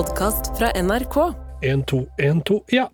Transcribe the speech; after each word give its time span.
podkast 0.00 0.58
fra 0.58 0.70
NRK. 0.82 1.16
En, 1.62 1.82
to, 1.84 1.98
en, 2.16 2.38
to, 2.40 2.62
ja. 2.72 2.86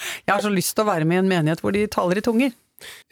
Jeg 0.24 0.32
har 0.32 0.44
så 0.46 0.52
lyst 0.54 0.72
til 0.72 0.86
å 0.86 0.88
være 0.88 1.04
med 1.04 1.18
i 1.18 1.20
en 1.24 1.28
menighet 1.34 1.60
hvor 1.60 1.76
de 1.76 1.84
taler 1.92 2.22
i 2.22 2.24
tunger. 2.24 2.54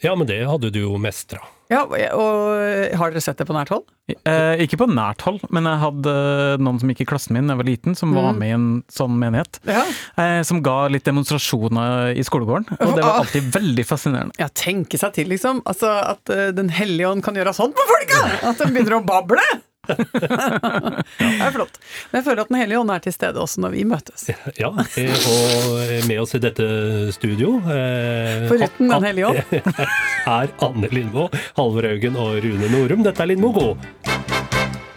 Ja, 0.03 0.13
men 0.15 0.27
det 0.29 0.41
hadde 0.45 0.71
du 0.73 0.81
jo 0.83 0.97
mestra. 1.01 1.41
Ja, 1.71 1.79
og 1.89 2.93
Har 2.99 3.09
dere 3.09 3.21
sett 3.23 3.39
det 3.41 3.47
på 3.49 3.55
nært 3.55 3.71
hold? 3.73 3.87
Eh, 4.05 4.61
ikke 4.61 4.77
på 4.77 4.85
nært 4.85 5.23
hold, 5.25 5.39
men 5.49 5.65
jeg 5.65 5.81
hadde 5.81 6.13
noen 6.61 6.77
som 6.81 6.91
gikk 6.91 7.01
i 7.01 7.07
klassen 7.09 7.33
min 7.33 7.49
da 7.49 7.55
jeg 7.55 7.61
var 7.63 7.69
liten, 7.71 7.97
som 7.97 8.13
var 8.13 8.35
med 8.37 8.51
i 8.51 8.53
en 8.53 8.67
sånn 8.93 9.15
menighet. 9.17 9.57
Ja. 9.65 9.81
Eh, 10.21 10.41
som 10.45 10.61
ga 10.65 10.83
litt 10.93 11.07
demonstrasjoner 11.09 12.13
i 12.13 12.25
skolegården, 12.27 12.69
og 12.77 12.93
det 12.93 13.01
var 13.01 13.23
alltid 13.23 13.49
veldig 13.55 13.87
fascinerende. 13.89 14.37
Ja, 14.41 14.51
tenke 14.53 14.99
seg 15.01 15.15
til, 15.17 15.31
liksom. 15.33 15.63
Altså, 15.65 15.89
At 16.05 16.29
eh, 16.29 16.51
Den 16.55 16.69
hellige 16.69 17.09
ånd 17.09 17.25
kan 17.25 17.37
gjøre 17.37 17.55
sånn 17.57 17.73
på 17.73 17.87
folka! 17.89 18.21
At 18.51 18.61
de 18.61 18.69
begynner 18.69 18.99
å 18.99 19.05
bable! 19.07 19.41
Det 19.87 21.45
er 21.45 21.51
flott. 21.55 21.79
Men 22.11 22.19
jeg 22.19 22.25
føler 22.27 22.41
at 22.45 22.51
Den 22.51 22.59
hellige 22.61 22.79
ånd 22.81 22.93
er 22.95 23.03
til 23.05 23.15
stede 23.15 23.41
også 23.41 23.63
når 23.65 23.73
vi 23.75 23.83
møtes. 23.89 24.27
Ja, 24.59 24.69
og 24.71 26.07
med 26.09 26.17
oss 26.21 26.35
i 26.37 26.41
dette 26.43 26.67
studio 27.15 27.57
eh, 27.71 28.45
Foruten 28.51 28.91
Den 28.91 29.07
hellige 29.09 29.31
ånd. 29.31 29.41
er 30.37 30.53
Anne 30.69 30.91
Lindmo, 30.93 31.27
Halvor 31.57 31.87
Haugen 31.89 32.17
og 32.21 32.37
Rune 32.45 32.71
Norum. 32.73 33.05
Dette 33.05 33.23
er 33.25 33.31
Lindmo 33.33 33.51
Gå. 33.55 33.69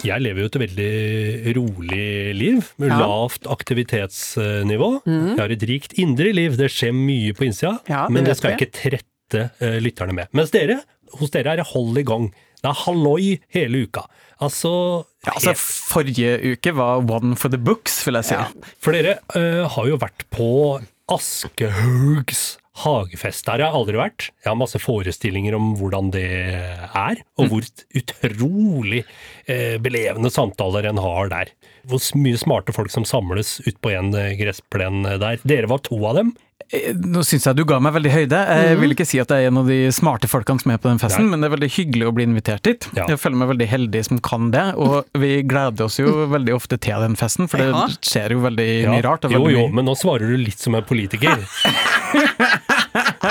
Jeg 0.07 0.23
lever 0.23 0.45
jo 0.45 0.49
et 0.53 0.59
veldig 0.63 1.55
rolig 1.57 2.05
liv, 2.39 2.69
med 2.79 2.93
Ja. 2.93 3.01
lavt 3.03 3.49
aktivitetsnivå. 3.51 4.91
Jeg 5.09 5.41
har 5.41 5.51
et 5.57 5.65
rikt 5.69 5.97
indre 5.99 6.31
liv, 6.33 6.55
det 6.57 6.71
skjer 6.71 6.95
mye 6.95 7.35
på 7.35 7.49
innsida, 7.49 7.81
Ja, 7.91 8.05
men 8.09 8.25
det 8.25 8.37
skal 8.39 8.55
jeg 8.55 8.61
ikke 8.61 8.77
trette 8.79 9.43
eh, 9.61 9.81
lytterne 9.83 10.15
med. 10.15 10.31
Mens 10.33 10.55
dere, 10.55 10.79
hos 11.19 11.35
dere 11.35 11.57
er 11.57 11.61
det 11.61 11.67
hold 11.75 11.99
i 11.99 12.07
gang. 12.07 12.31
Det 12.63 12.71
er 12.71 12.81
halloi 12.85 13.39
hele 13.55 13.85
uka. 13.87 14.07
Altså, 14.43 14.71
Ja, 15.27 15.33
altså, 15.35 15.53
forrige 15.59 16.37
uke 16.53 16.73
var 16.77 17.03
one 17.03 17.35
for 17.37 17.51
the 17.53 17.59
books, 17.59 18.01
vil 18.07 18.15
jeg 18.21 18.25
si. 18.29 18.37
For 18.81 18.95
dere 18.95 19.19
uh, 19.35 19.67
har 19.75 19.89
jo 19.91 19.99
vært 20.01 20.25
på 20.35 20.47
Aschehougs 21.11 22.59
hagefest. 22.85 23.45
Der 23.47 23.59
har 23.61 23.69
jeg 23.69 23.79
aldri 23.81 23.99
vært. 24.01 24.29
Jeg 24.45 24.51
har 24.53 24.59
masse 24.61 24.81
forestillinger 24.83 25.57
om 25.59 25.73
hvordan 25.81 26.11
det 26.15 26.25
er, 26.29 27.23
og 27.39 27.53
hvor 27.53 27.69
utrolig 27.99 29.05
eh, 29.47 29.77
belevende 29.83 30.31
samtaler 30.33 30.89
en 30.91 31.01
har 31.03 31.33
der. 31.33 31.55
Hvor 31.89 32.03
mye 32.21 32.39
smarte 32.41 32.75
folk 32.77 32.93
som 32.93 33.07
samles 33.09 33.59
ut 33.67 33.79
på 33.85 33.95
en 33.95 34.13
eh, 34.19 34.35
gressplen 34.41 35.05
der. 35.21 35.41
Dere 35.49 35.71
var 35.71 35.83
to 35.87 35.99
av 36.09 36.19
dem. 36.21 36.35
Eh, 36.75 36.91
Nå 36.93 37.23
syns 37.25 37.47
jeg 37.49 37.57
du 37.57 37.63
ga 37.69 37.79
meg 37.81 37.95
veldig 37.97 38.11
høyde. 38.13 38.39
Jeg 38.59 38.79
vil 38.83 38.93
ikke 38.93 39.07
si 39.09 39.21
at 39.23 39.31
jeg 39.33 39.47
er 39.47 39.53
en 39.53 39.61
av 39.63 39.71
de 39.71 39.79
smarte 39.95 40.29
folkene 40.29 40.61
som 40.61 40.73
er 40.75 40.81
på 40.83 40.91
den 40.91 41.01
festen, 41.01 41.25
Nei. 41.25 41.33
men 41.33 41.41
det 41.45 41.49
er 41.49 41.55
veldig 41.55 41.71
hyggelig 41.79 42.09
å 42.11 42.15
bli 42.17 42.27
invitert 42.29 42.65
dit. 42.67 42.89
Ja. 42.99 43.07
Jeg 43.09 43.21
føler 43.23 43.41
meg 43.41 43.53
veldig 43.55 43.69
heldig 43.71 44.03
som 44.11 44.21
kan 44.25 44.51
det, 44.55 44.67
og 44.77 45.07
vi 45.23 45.39
gleder 45.49 45.87
oss 45.89 45.97
jo 46.03 46.13
veldig 46.37 46.57
ofte 46.59 46.81
til 46.83 47.07
den 47.07 47.17
festen, 47.21 47.49
for 47.49 47.63
det 47.63 47.73
skjer 48.05 48.37
jo 48.37 48.43
veldig 48.45 48.69
Ja, 48.69 48.93
mye 48.93 49.07
rart. 49.07 49.25
Veldig 49.31 49.41
jo, 49.55 49.55
jo, 49.63 49.67
men 49.73 49.89
nå 49.89 49.97
svarer 49.99 50.29
du 50.29 50.37
litt 50.43 50.61
som 50.61 50.77
en 50.77 50.85
politiker. 50.89 51.41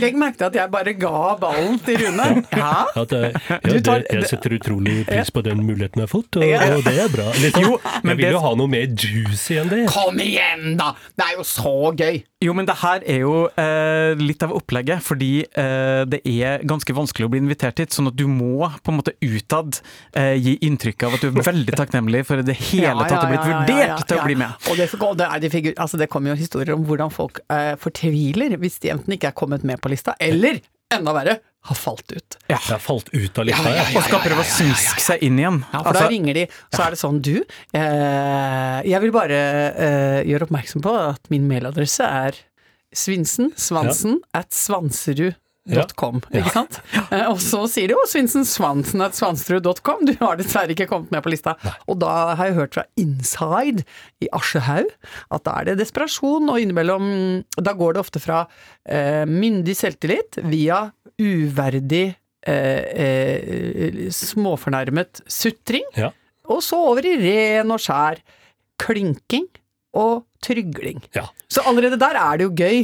legg 0.00 0.18
merke 0.18 0.40
til 0.40 0.48
at 0.50 0.58
jeg 0.58 0.72
bare 0.72 0.94
ga 0.98 1.34
ballen 1.40 1.78
til 1.84 2.00
Rune. 2.04 2.28
Ja. 2.54 2.84
At, 2.94 3.12
eh, 3.12 3.34
ja, 3.50 3.58
det, 3.78 3.94
jeg 4.10 4.28
setter 4.30 4.54
utrolig 4.56 5.00
pris 5.08 5.32
på 5.34 5.42
den 5.44 5.64
muligheten 5.66 6.02
jeg 6.02 6.08
har 6.08 6.12
fått, 6.12 6.38
og, 6.38 6.44
og 6.44 6.84
det 6.86 6.94
er 7.06 7.10
bra. 7.12 7.30
Litt, 7.42 7.58
Jo, 7.60 7.78
men 8.02 8.14
jeg 8.14 8.20
vil 8.22 8.36
jo 8.36 8.44
ha 8.44 8.52
noe 8.58 8.70
mer 8.70 8.86
juicy 8.90 9.58
enn 9.60 9.72
det. 9.72 9.82
Kom 9.92 10.20
igjen, 10.22 10.76
da! 10.80 10.92
Det 11.14 11.26
er 11.26 11.36
jo 11.38 11.46
så 11.48 11.74
gøy! 11.96 12.22
Jo, 12.44 12.52
men 12.52 12.66
det 12.68 12.76
her 12.82 13.04
er 13.08 13.22
jo 13.22 13.34
eh, 13.60 14.12
litt 14.20 14.42
av 14.44 14.52
opplegget, 14.52 15.00
fordi 15.04 15.30
eh, 15.46 16.02
det 16.10 16.20
er 16.28 16.64
ganske 16.68 16.96
vanskelig 16.96 17.28
å 17.28 17.32
bli 17.32 17.40
invitert 17.40 17.80
hit, 17.80 17.94
sånn 17.94 18.10
at 18.10 18.18
du 18.18 18.26
må 18.28 18.68
på 18.84 18.92
en 18.92 18.98
måte 18.98 19.14
utad 19.22 19.78
eh, 20.12 20.34
gi 20.36 20.56
inntrykk 20.66 21.06
av 21.06 21.16
at 21.16 21.24
du 21.24 21.30
er 21.30 21.46
veldig 21.46 21.78
takknemlig 21.78 22.24
for 22.28 22.44
det 22.44 22.56
hele 22.68 23.06
tatt 23.08 23.22
å 23.22 23.22
ha 23.22 23.30
blitt 23.32 23.48
vurdert 23.48 24.04
til 24.10 24.20
å 24.20 24.26
bli 24.26 24.36
med. 24.42 24.68
Og 24.68 24.76
det, 24.76 24.90
det, 24.92 25.50
er 25.54 25.70
altså 25.72 26.00
det 26.00 26.10
kommer 26.12 26.34
jo 26.34 26.38
historier 26.42 26.74
om 26.76 26.84
hvordan 26.84 27.12
folk 27.14 27.40
eh, 27.48 27.72
fortviler 27.80 28.58
hvis 28.60 28.80
de 28.84 28.92
enten 28.92 29.16
ikke 29.16 29.32
er 29.32 29.38
kommet 29.38 29.63
med 29.66 29.80
på 29.82 29.90
lista, 29.92 30.14
eller 30.20 30.60
enda 30.94 31.14
verre, 31.16 31.38
har 31.64 31.78
falt 31.80 32.12
ut. 32.12 32.36
Ja. 32.46 32.58
Har 32.60 32.78
falt 32.82 33.08
ut 33.14 33.38
av 33.40 33.46
lista, 33.48 33.70
Ja, 33.72 33.84
ja. 33.88 33.98
Og 33.98 34.04
skal 34.04 34.20
prøve 34.20 34.42
å 34.44 34.48
smiske 34.48 35.00
seg 35.00 35.22
inn 35.24 35.38
igjen. 35.40 35.62
Ja, 35.72 35.80
for 35.80 35.96
da 35.96 36.02
Altså, 36.04 36.10
ringer 36.12 36.36
de, 36.36 36.42
så 36.74 36.82
er 36.84 36.92
det 36.94 37.00
sånn 37.00 37.20
Du, 37.24 37.36
eh, 37.72 38.80
jeg 38.84 39.00
vil 39.04 39.14
bare 39.14 39.38
eh, 39.72 40.18
gjøre 40.28 40.48
oppmerksom 40.48 40.84
på 40.84 40.92
at 41.06 41.32
min 41.32 41.48
mailadresse 41.48 42.04
er 42.04 42.36
Svinsen, 42.94 43.50
Svansen, 43.58 44.20
at 44.36 44.52
svanserud.com, 45.64 46.18
ikke 46.36 46.50
sant? 46.52 46.76
Eh, 47.08 47.24
og 47.30 47.38
så 47.40 47.62
sier 47.72 47.88
de 47.88 47.94
jo 47.96 48.02
Svinsen, 48.10 48.44
Svansen 48.44 49.00
at 49.04 49.16
svanstrud.com, 49.16 50.04
du 50.08 50.12
har 50.20 50.36
dessverre 50.36 50.74
ikke 50.74 50.86
kommet 50.90 51.12
med 51.14 51.24
på 51.24 51.32
lista. 51.32 51.54
Og 51.88 51.96
da 52.02 52.34
har 52.36 52.50
jeg 52.50 52.58
hørt 52.58 52.76
fra 52.76 52.84
inside 53.00 53.84
i 54.24 54.28
Aschehoug 54.36 54.90
at 55.32 55.44
da 55.48 55.54
er 55.62 55.70
det 55.70 55.78
desperasjon, 55.80 56.50
og 56.52 56.60
innimellom 56.60 57.08
Da 57.64 57.72
går 57.76 57.94
det 57.96 58.02
ofte 58.04 58.20
fra 58.20 58.42
eh, 58.84 59.24
myndig 59.28 59.76
selvtillit 59.78 60.40
via 60.52 60.82
uverdig 61.20 62.06
eh, 62.46 62.84
eh, 63.06 63.98
småfornærmet 64.12 65.22
sutring, 65.30 65.86
Ja. 65.96 66.10
og 66.50 66.60
så 66.66 66.76
over 66.90 67.06
i 67.08 67.16
ren 67.22 67.70
og 67.72 67.80
skjær 67.80 68.20
klinking 68.82 69.46
og 69.94 70.24
trygling. 70.44 70.98
Ja. 71.14 71.28
Så 71.48 71.62
allerede 71.70 71.96
der 72.00 72.18
er 72.18 72.36
det 72.36 72.48
jo 72.48 72.54
gøy 72.58 72.82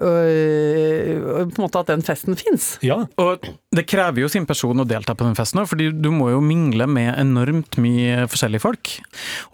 øh, 0.00 1.48
på 1.50 1.60
en 1.60 1.64
måte 1.64 1.82
at 1.82 1.92
den 1.92 2.04
festen 2.06 2.38
fins. 2.38 2.72
ja. 2.84 3.02
Og 3.20 3.48
det 3.76 3.86
krever 3.90 4.24
jo 4.24 4.30
sin 4.32 4.46
person 4.48 4.82
å 4.82 4.88
delta 4.88 5.14
på 5.14 5.26
den 5.26 5.38
festen 5.38 5.62
òg, 5.62 5.70
fordi 5.70 5.90
du 5.94 6.10
må 6.14 6.30
jo 6.32 6.42
mingle 6.44 6.88
med 6.90 7.12
enormt 7.14 7.78
mye 7.82 8.26
forskjellige 8.30 8.64
folk. 8.64 8.94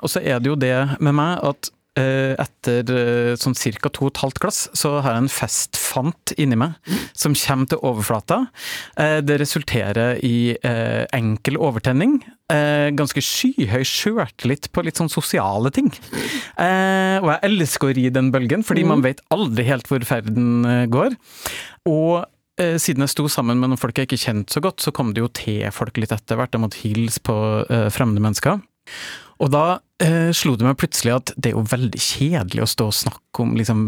Og 0.00 0.12
så 0.12 0.22
er 0.22 0.40
det 0.40 0.52
jo 0.52 0.58
det 0.60 0.76
med 1.00 1.16
meg 1.16 1.42
at 1.46 1.70
etter 1.96 2.90
eh, 2.92 3.32
sånn 3.40 3.56
ca. 3.56 3.88
to 3.88 4.06
og 4.06 4.12
et 4.12 4.22
halvt 4.22 4.40
glass, 4.42 4.58
så 4.76 4.98
har 5.00 5.16
jeg 5.16 5.24
en 5.24 5.32
festfant 5.32 6.34
inni 6.36 6.58
meg 6.60 6.76
som 7.16 7.34
kommer 7.36 7.70
til 7.70 7.82
overflata. 7.82 8.38
Eh, 9.00 9.18
det 9.24 9.38
resulterer 9.40 10.20
i 10.24 10.56
eh, 10.60 11.04
enkel 11.16 11.56
overtenning. 11.56 12.18
Eh, 12.52 12.92
ganske 12.94 13.22
skyhøy 13.24 13.82
sjøltillit 13.88 14.70
på 14.70 14.84
litt 14.86 15.00
sånn 15.00 15.10
sosiale 15.10 15.72
ting. 15.74 15.90
Eh, 16.60 17.18
og 17.22 17.32
jeg 17.32 17.42
elsker 17.48 17.90
å 17.90 17.96
ri 17.96 18.06
den 18.14 18.30
bølgen, 18.34 18.62
fordi 18.66 18.86
man 18.86 19.02
vet 19.06 19.24
aldri 19.34 19.66
helt 19.66 19.88
hvor 19.90 20.04
ferden 20.06 20.64
eh, 20.68 20.86
går. 20.92 21.16
Og 21.90 22.26
eh, 22.60 22.76
siden 22.82 23.06
jeg 23.06 23.14
sto 23.16 23.26
sammen 23.32 23.58
med 23.60 23.72
noen 23.72 23.80
folk 23.80 23.98
jeg 23.98 24.10
ikke 24.10 24.22
kjente 24.28 24.56
så 24.56 24.62
godt, 24.64 24.84
så 24.84 24.94
kom 24.94 25.14
det 25.16 25.24
jo 25.24 25.32
til 25.32 25.64
folk 25.74 25.98
litt 25.98 26.14
etter 26.14 26.38
hvert. 26.38 26.54
Jeg 26.54 26.62
måtte 26.62 26.82
hilse 26.84 27.22
på 27.24 27.36
eh, 27.66 27.88
fremmede 27.94 28.22
mennesker. 28.24 28.60
Og 29.42 29.50
da 29.52 29.64
eh, 30.02 30.30
slo 30.36 30.54
det 30.56 30.66
meg 30.66 30.78
plutselig 30.80 31.14
at 31.16 31.32
det 31.36 31.50
er 31.52 31.56
jo 31.58 31.64
veldig 31.68 32.00
kjedelig 32.00 32.64
å 32.64 32.70
stå 32.72 32.86
og 32.90 32.96
snakke 32.96 33.44
om 33.44 33.56
liksom 33.58 33.86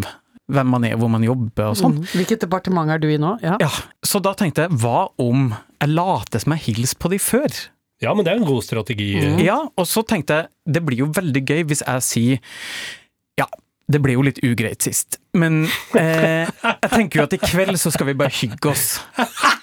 hvem 0.49 0.71
man 0.73 0.85
er, 0.89 0.95
hvor 0.97 1.11
man 1.13 1.25
jobber 1.25 1.71
og 1.75 1.77
sånn. 1.77 1.99
Hvilket 2.15 2.41
departement 2.47 2.89
er 2.95 3.01
du 3.03 3.09
i 3.13 3.19
nå? 3.21 3.35
Ja. 3.45 3.59
Ja, 3.61 3.69
Så 4.05 4.21
da 4.25 4.33
tenkte 4.37 4.65
jeg, 4.65 4.79
hva 4.81 5.11
om 5.21 5.51
jeg 5.83 5.93
later 5.93 6.41
som 6.41 6.55
jeg 6.57 6.65
hilser 6.71 7.01
på 7.05 7.11
de 7.13 7.19
før? 7.21 7.59
ja, 8.01 8.13
men 8.15 8.23
det 8.25 8.31
er 8.33 8.39
en 8.39 8.47
god 8.47 8.63
strategi. 8.63 9.11
Ja, 9.43 9.59
og 9.75 9.87
så 9.91 10.05
tenkte 10.07 10.37
jeg, 10.39 10.49
det 10.71 10.85
blir 10.87 11.01
jo 11.03 11.09
veldig 11.17 11.43
gøy 11.43 11.65
hvis 11.67 11.83
jeg 11.83 12.05
sier 12.07 12.39
ja, 13.41 13.47
det 13.91 14.01
ble 14.05 14.15
jo 14.15 14.23
litt 14.23 14.39
ugreit 14.45 14.85
sist, 14.85 15.19
men 15.37 15.65
eh, 15.99 16.47
jeg 16.63 16.91
tenker 16.93 17.21
jo 17.23 17.25
at 17.27 17.35
i 17.37 17.41
kveld 17.43 17.79
så 17.81 17.91
skal 17.95 18.09
vi 18.11 18.15
bare 18.21 18.33
hygge 18.39 18.71
oss. 18.73 18.99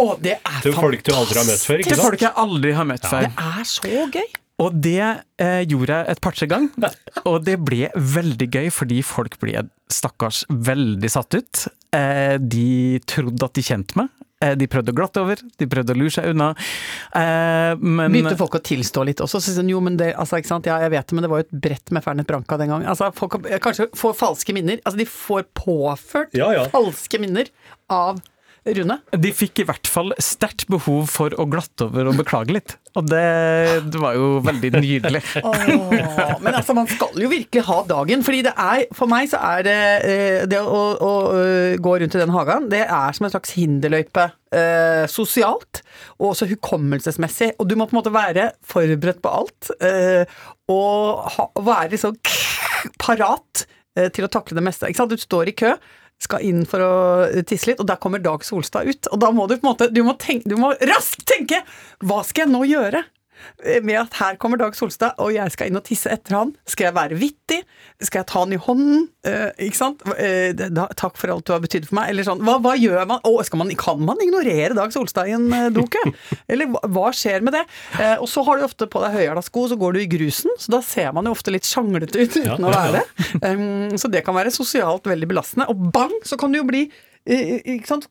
Å, 0.00 0.06
det 0.22 0.36
er 0.38 0.60
Til 0.64 0.76
folk 0.76 1.02
du 1.06 1.12
aldri 1.14 1.40
har 1.40 1.48
møtt 1.48 1.64
før, 1.66 1.82
ikke 1.82 1.94
Til 1.94 2.04
folk 2.04 2.24
jeg 2.24 2.32
aldri 2.44 2.76
har 2.76 2.88
møtt 2.88 3.08
før. 3.10 3.26
Det 3.28 3.48
er 3.50 3.68
så 3.68 3.96
gøy! 4.14 4.30
Og 4.60 4.76
det 4.84 4.98
eh, 5.00 5.62
gjorde 5.64 5.96
jeg 5.96 6.12
et 6.12 6.20
par-tre 6.20 6.46
ganger, 6.50 6.96
og 7.24 7.38
det 7.46 7.54
ble 7.64 7.86
veldig 7.96 8.48
gøy 8.52 8.66
fordi 8.76 8.98
folk 9.06 9.38
ble 9.40 9.62
stakkars 9.90 10.42
veldig 10.52 11.10
satt 11.12 11.38
ut. 11.38 11.62
Eh, 11.96 12.36
de 12.36 13.00
trodde 13.08 13.46
at 13.46 13.56
de 13.56 13.64
kjente 13.64 13.96
meg. 13.96 14.10
Eh, 14.40 14.54
de 14.56 14.68
prøvde 14.72 14.92
å 14.92 14.96
glatte 14.96 15.20
over, 15.20 15.40
de 15.60 15.66
prøvde 15.68 15.92
å 15.92 15.98
lure 16.00 16.12
seg 16.14 16.30
unna. 16.32 16.50
Eh, 17.16 17.72
men 17.80 18.12
Begynte 18.12 18.38
folk 18.40 18.56
å 18.56 18.62
tilstå 18.64 19.04
litt 19.08 19.20
også? 19.24 19.40
Så, 19.44 19.52
jo, 19.68 19.80
men 19.84 19.98
det, 20.00 20.14
altså, 20.16 20.38
ikke 20.40 20.52
sant? 20.52 20.68
Ja, 20.68 20.78
jeg 20.84 20.92
vet 20.94 21.08
det, 21.08 21.16
men 21.16 21.26
det 21.26 21.32
var 21.32 21.42
jo 21.42 21.48
et 21.48 21.56
brett 21.68 21.92
med 21.92 22.04
Fernet 22.04 22.28
Branca 22.28 22.56
den 22.60 22.72
gangen. 22.72 22.88
Altså, 22.88 23.10
folk 23.16 23.36
kanskje 23.64 23.90
får 24.00 24.16
falske 24.16 24.56
minner. 24.56 24.80
Altså, 24.84 25.00
de 25.02 25.08
får 25.08 25.48
påført 25.56 26.36
Ja, 26.36 26.52
ja. 26.56 26.68
falske 26.72 27.20
minner 27.20 27.48
av 27.92 28.20
Rune. 28.66 28.98
de 29.16 29.30
fikk 29.32 29.62
i 29.62 29.64
hvert 29.68 29.88
fall 29.88 30.12
sterkt 30.20 30.66
behov 30.68 31.06
for 31.08 31.32
å 31.32 31.46
glatte 31.48 31.86
over 31.86 32.10
og 32.10 32.18
beklage 32.20 32.52
litt. 32.52 32.74
Og 32.98 33.06
det, 33.08 33.22
det 33.88 34.00
var 34.02 34.16
jo 34.18 34.40
veldig 34.44 34.70
nydelig. 34.74 35.22
oh, 35.46 35.94
men 36.42 36.52
altså, 36.52 36.74
man 36.76 36.90
skal 36.90 37.16
jo 37.22 37.30
virkelig 37.30 37.64
ha 37.68 37.78
dagen. 37.88 38.24
Fordi 38.26 38.42
det 38.48 38.52
er, 38.52 38.84
for 38.96 39.10
meg 39.10 39.30
så 39.32 39.40
er 39.52 39.64
det 39.66 39.78
eh, 40.08 40.42
det 40.50 40.60
å, 40.60 40.82
å, 40.92 41.12
øh, 41.38 41.78
gå 41.80 41.94
rundt 42.02 42.18
i 42.18 42.20
den 42.20 42.34
hagen, 42.34 42.68
det 42.72 42.82
er 42.84 43.16
som 43.16 43.28
en 43.28 43.32
slags 43.32 43.54
hinderløype. 43.56 44.28
Eh, 44.50 45.04
sosialt, 45.06 45.84
og 46.18 46.32
også 46.32 46.50
hukommelsesmessig. 46.50 47.52
Og 47.62 47.70
du 47.70 47.76
må 47.78 47.86
på 47.86 47.94
en 47.94 48.00
måte 48.00 48.14
være 48.14 48.50
forberedt 48.66 49.22
på 49.22 49.34
alt. 49.40 49.70
Eh, 49.78 50.26
og 50.70 51.30
ha, 51.36 51.46
være 51.56 51.94
liksom 51.94 52.18
parat 53.02 53.64
eh, 53.96 54.10
til 54.10 54.26
å 54.26 54.32
takle 54.32 54.58
det 54.58 54.66
meste. 54.66 54.90
Du 54.90 55.18
står 55.20 55.52
i 55.52 55.56
kø. 55.62 55.76
Skal 56.20 56.44
inn 56.44 56.66
for 56.68 56.84
å 56.84 56.92
tisse 57.48 57.70
litt, 57.70 57.80
og 57.80 57.88
der 57.88 58.00
kommer 58.00 58.22
Dag 58.22 58.44
Solstad 58.44 58.88
ut. 58.90 59.08
Og 59.10 59.22
da 59.22 59.30
må 59.34 59.46
du 59.48 59.56
på 59.56 59.64
en 59.64 59.70
måte 59.72 59.88
Du 59.92 60.02
må, 60.06 60.16
tenke, 60.20 60.48
du 60.48 60.58
må 60.60 60.74
raskt 60.90 61.24
tenke! 61.28 61.62
Hva 62.04 62.20
skal 62.26 62.46
jeg 62.46 62.52
nå 62.52 62.64
gjøre? 62.68 63.04
Med 63.84 63.96
at 64.00 64.16
her 64.20 64.38
kommer 64.40 64.60
Dag 64.60 64.76
Solstad, 64.76 65.18
og 65.20 65.32
jeg 65.34 65.52
skal 65.54 65.70
inn 65.70 65.78
og 65.78 65.84
tisse 65.86 66.10
etter 66.12 66.36
han. 66.36 66.52
Skal 66.68 66.88
jeg 66.88 66.96
være 66.96 67.18
vittig? 67.20 67.60
Skal 68.00 68.22
jeg 68.22 68.28
ta 68.30 68.42
han 68.42 68.54
i 68.54 68.60
hånden? 68.60 69.06
Eh, 69.26 69.66
ikke 69.66 69.78
sant? 69.78 70.04
Eh, 70.16 70.52
da, 70.56 70.86
takk 70.96 71.18
for 71.20 71.32
alt 71.32 71.46
du 71.48 71.52
har 71.54 71.62
betydd 71.62 71.88
for 71.88 71.98
meg. 71.98 72.12
Eller 72.12 72.26
sånn. 72.26 72.40
Hva, 72.46 72.56
hva 72.62 72.74
gjør 72.78 73.04
man? 73.10 73.24
Skal 73.46 73.60
man? 73.60 73.72
Kan 73.80 74.04
man 74.06 74.22
ignorere 74.24 74.76
Dag 74.76 74.94
Solstad 74.94 75.30
i 75.30 75.36
en 75.36 75.48
eh, 75.56 75.68
doke? 75.74 76.02
Eller 76.50 76.70
hva, 76.70 77.10
skjer 77.16 77.44
med 77.44 77.58
det? 77.58 77.64
Eh, 77.98 78.16
og 78.16 78.28
så 78.30 78.44
har 78.46 78.58
du 78.58 78.66
ofte 78.66 78.88
på 78.90 79.02
deg 79.04 79.18
høyhæla 79.18 79.44
sko, 79.44 79.66
så 79.70 79.78
går 79.80 79.96
du 79.96 80.02
i 80.02 80.08
grusen, 80.10 80.54
så 80.60 80.76
da 80.76 80.82
ser 80.84 81.12
man 81.16 81.28
jo 81.28 81.34
ofte 81.36 81.52
litt 81.54 81.68
sjanglete 81.68 82.16
ut 82.16 82.38
uten 82.40 82.48
Ja, 82.48 82.56
å 82.56 82.72
være 82.72 83.00
det. 83.00 83.28
Um, 83.44 83.96
så 84.00 84.10
det 84.12 84.24
kan 84.26 84.36
være 84.36 84.52
sosialt 84.54 85.08
veldig 85.10 85.28
belastende. 85.30 85.68
Og 85.72 85.90
bang, 85.94 86.14
så 86.26 86.38
kan 86.40 86.52
du 86.52 86.60
jo 86.62 86.66
bli? 86.68 86.86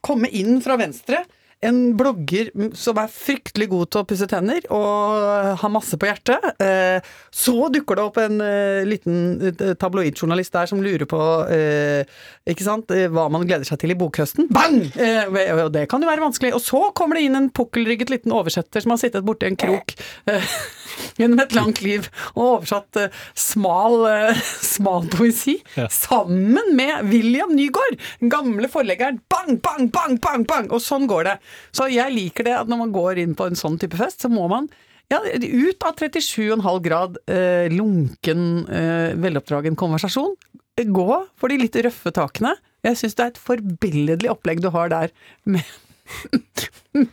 Komme 0.06 0.30
inn 0.38 0.60
fra 0.64 0.78
venstre. 0.80 1.24
En 1.60 1.80
blogger 2.00 2.54
som 2.80 2.96
er 3.02 3.10
fryktelig 3.12 3.66
god 3.74 3.90
til 3.92 4.00
å 4.00 4.08
pusse 4.08 4.28
tenner 4.32 4.64
og 4.72 5.58
har 5.60 5.72
masse 5.74 5.98
på 6.00 6.08
hjertet. 6.08 6.46
Eh, 6.64 7.04
Så 7.36 7.68
dukker 7.74 8.00
det 8.00 8.06
opp 8.06 8.20
en 8.22 8.40
eh, 8.40 8.86
liten 8.88 9.76
tabloidjournalist 9.80 10.56
der 10.56 10.70
som 10.72 10.80
lurer 10.84 11.04
på 11.10 11.20
eh, 11.52 12.08
ikke 12.48 12.64
sant, 12.64 12.94
hva 13.12 13.26
man 13.32 13.44
gleder 13.44 13.68
seg 13.68 13.82
til 13.82 13.92
i 13.92 13.98
bokhøsten. 14.00 14.48
Bang! 14.56 14.80
Og 14.96 15.72
det 15.76 15.84
kan 15.92 16.00
jo 16.02 16.08
være 16.10 16.24
vanskelig. 16.24 16.54
Og 16.56 16.64
så 16.64 16.82
kommer 16.96 17.20
det 17.20 17.26
inn 17.28 17.36
en 17.38 17.52
pukkelrygget 17.52 18.14
liten 18.14 18.34
oversetter 18.36 18.86
som 18.86 18.96
har 18.96 19.02
sittet 19.04 19.28
borti 19.28 19.50
en 19.52 19.60
krok 19.60 19.94
gjennom 21.20 21.44
et 21.44 21.54
langt 21.56 21.84
liv 21.84 22.08
og 22.34 22.46
oversatt 22.62 22.98
smal, 23.38 24.08
smal 24.74 25.12
poesi 25.12 25.58
sammen 25.92 26.74
med 26.80 27.12
William 27.12 27.52
Nygaard, 27.56 28.00
gamle 28.32 28.72
forleggeren. 28.72 29.20
Bang, 29.32 29.60
bang, 29.60 29.92
bang, 29.92 30.16
bang, 30.24 30.48
bang! 30.48 30.72
Og 30.72 30.82
sånn 30.84 31.08
går 31.10 31.28
det. 31.28 31.38
Så 31.76 31.90
jeg 31.94 32.16
liker 32.16 32.48
det 32.48 32.56
at 32.58 32.70
når 32.70 32.84
man 32.86 32.94
går 32.96 33.22
inn 33.24 33.36
på 33.38 33.50
en 33.50 33.60
sånn 33.60 33.80
type 33.82 34.00
fest, 34.00 34.24
så 34.26 34.32
må 34.32 34.48
man 34.52 34.70
ja, 35.10 35.20
ut 35.26 35.86
av 35.88 35.98
37,5 35.98 36.80
grad 36.86 37.20
eh, 37.32 37.68
lunken, 37.74 38.46
eh, 38.70 39.18
veloppdragen 39.18 39.78
konversasjon. 39.80 40.36
Gå 40.80 41.10
for 41.36 41.52
de 41.52 41.60
litt 41.60 41.76
røffe 41.84 42.14
takene. 42.16 42.54
Jeg 42.86 43.00
syns 43.02 43.18
det 43.18 43.26
er 43.26 43.32
et 43.34 43.46
forbilledlig 43.50 44.32
opplegg 44.32 44.62
du 44.64 44.70
har 44.72 44.92
der 44.94 45.14
med 45.44 45.66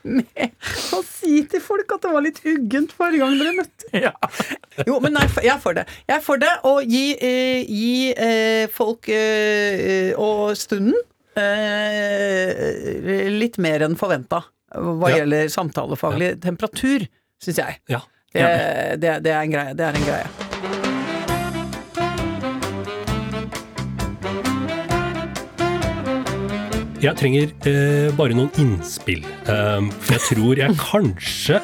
med 0.08 0.52
å 0.96 1.00
si 1.04 1.42
til 1.50 1.62
folk 1.62 1.90
at 1.94 2.06
det 2.06 2.12
var 2.14 2.24
litt 2.24 2.38
huggent 2.44 2.94
forrige 2.96 3.22
gang 3.22 3.36
dere 3.40 3.54
møttes. 3.58 4.86
Jo, 4.88 4.98
men 5.04 5.16
nei, 5.16 5.26
jeg 5.44 5.52
er 5.52 5.60
for 5.62 5.76
det. 5.76 5.84
Jeg 6.08 6.16
er 6.16 6.24
for 6.24 6.40
det 6.40 6.52
å 6.66 6.78
gi, 6.80 7.04
eh, 7.20 7.60
gi 7.68 8.12
eh, 8.12 8.64
folk 8.72 9.08
eh, 9.12 10.12
og 10.16 10.56
stunden 10.58 10.96
eh, 11.36 13.30
litt 13.36 13.58
mer 13.62 13.84
enn 13.86 13.96
forventa 13.98 14.42
hva 14.76 15.10
Ja. 15.10 15.16
gjelder 15.22 15.48
samtalefaglig 15.52 16.40
temperatur, 16.42 17.06
syns 17.42 17.56
jeg. 17.62 17.78
Ja. 17.88 18.00
Det, 18.36 19.00
det, 19.00 19.12
det 19.24 19.32
er 19.32 19.42
en 19.46 19.52
greie. 19.54 19.74
Det 19.78 19.84
er 19.86 19.94
en 19.96 20.04
greie. 20.04 21.36
Jeg 27.06 27.12
trenger 27.20 27.50
eh, 27.68 28.08
bare 28.16 28.34
noen 28.36 28.50
innspill. 28.60 29.22
eh, 29.46 29.88
for 30.00 30.16
jeg 30.16 30.22
tror 30.30 30.60
jeg 30.62 30.78
kanskje 30.80 31.60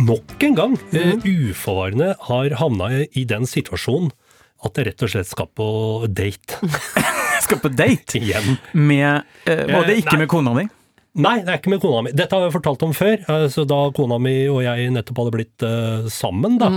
nok 0.00 0.42
en 0.42 0.56
gang 0.58 0.72
eh, 0.96 1.12
uforvarende 1.22 2.14
har 2.26 2.56
havna 2.58 2.88
i- 3.04 3.08
i 3.20 3.24
den 3.28 3.44
situasjonen 3.46 4.10
at 4.64 4.74
jeg 4.80 4.86
rett 4.88 5.02
og 5.04 5.12
slett 5.12 5.28
skal 5.30 5.46
på 5.54 5.68
date 6.08 6.58
Skal 7.46 7.62
på 7.62 7.70
date 7.78 8.18
igjen. 8.22 8.56
med 8.74 9.22
eh, 9.46 9.66
Og 9.70 9.86
det 9.86 9.94
er 9.96 10.02
ikke 10.02 10.18
Nei. 10.18 10.24
med 10.26 10.34
kona 10.34 10.56
di? 10.60 10.66
Nei, 11.16 11.38
det 11.40 11.48
er 11.48 11.56
ikke 11.62 11.70
med 11.72 11.80
kona 11.80 12.02
mi. 12.04 12.10
Dette 12.12 12.36
har 12.36 12.42
jeg 12.44 12.52
fortalt 12.52 12.82
om 12.84 12.90
før. 12.92 13.14
Altså, 13.32 13.62
da 13.64 13.76
kona 13.96 14.18
mi 14.20 14.34
og 14.52 14.58
jeg 14.66 14.90
nettopp 14.92 15.22
hadde 15.22 15.32
blitt 15.32 15.64
uh, 15.64 16.04
sammen, 16.12 16.58
da, 16.60 16.68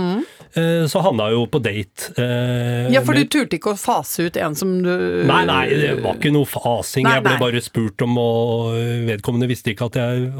eh, 0.56 0.86
så 0.88 1.02
havna 1.04 1.26
jeg 1.28 1.36
jo 1.36 1.42
på 1.52 1.60
date. 1.60 2.06
Uh, 2.16 2.88
Ja, 2.88 3.02
for 3.04 3.12
du 3.12 3.20
med- 3.20 3.28
turte 3.34 3.58
ikke 3.58 3.74
å 3.74 3.76
fase 3.76 4.24
ut 4.30 4.38
en 4.40 4.56
som 4.56 4.72
du 4.80 4.88
Nei, 5.28 5.42
nei, 5.44 5.60
det 5.68 5.92
var 6.00 6.16
ikke 6.16 6.32
noe 6.32 6.48
fasing. 6.48 7.04
Nei, 7.04 7.18
jeg 7.18 7.26
ble 7.28 7.34
nei. 7.36 7.42
bare 7.44 7.60
spurt 7.68 8.06
om, 8.08 8.16
og 8.24 8.72
vedkommende 9.12 9.50
visste 9.52 9.74
ikke 9.74 9.90
at 9.92 10.00
jeg 10.00 10.32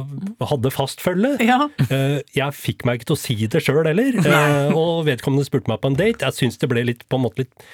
hadde 0.49 0.73
fast 0.81 1.05
følge. 1.05 1.35
Ja. 1.45 1.67
Eh, 1.91 2.23
Jeg 2.41 2.57
fikk 2.57 2.89
meg 2.89 3.03
ikke 3.03 3.11
til 3.13 3.19
å 3.21 3.25
si 3.27 3.37
det 3.53 3.61
sjøl 3.69 3.85
heller, 3.85 4.17
eh, 4.25 4.73
og 4.73 5.05
vedkommende 5.13 5.45
spurte 5.45 5.69
meg 5.75 5.85
på 5.85 5.93
en 5.93 6.01
date. 6.01 6.25
Jeg 6.25 6.41
syns 6.41 6.57
det 6.57 6.73
ble 6.73 6.89
litt, 6.89 7.05
på 7.13 7.21
en 7.21 7.29
måte 7.29 7.45
litt 7.45 7.69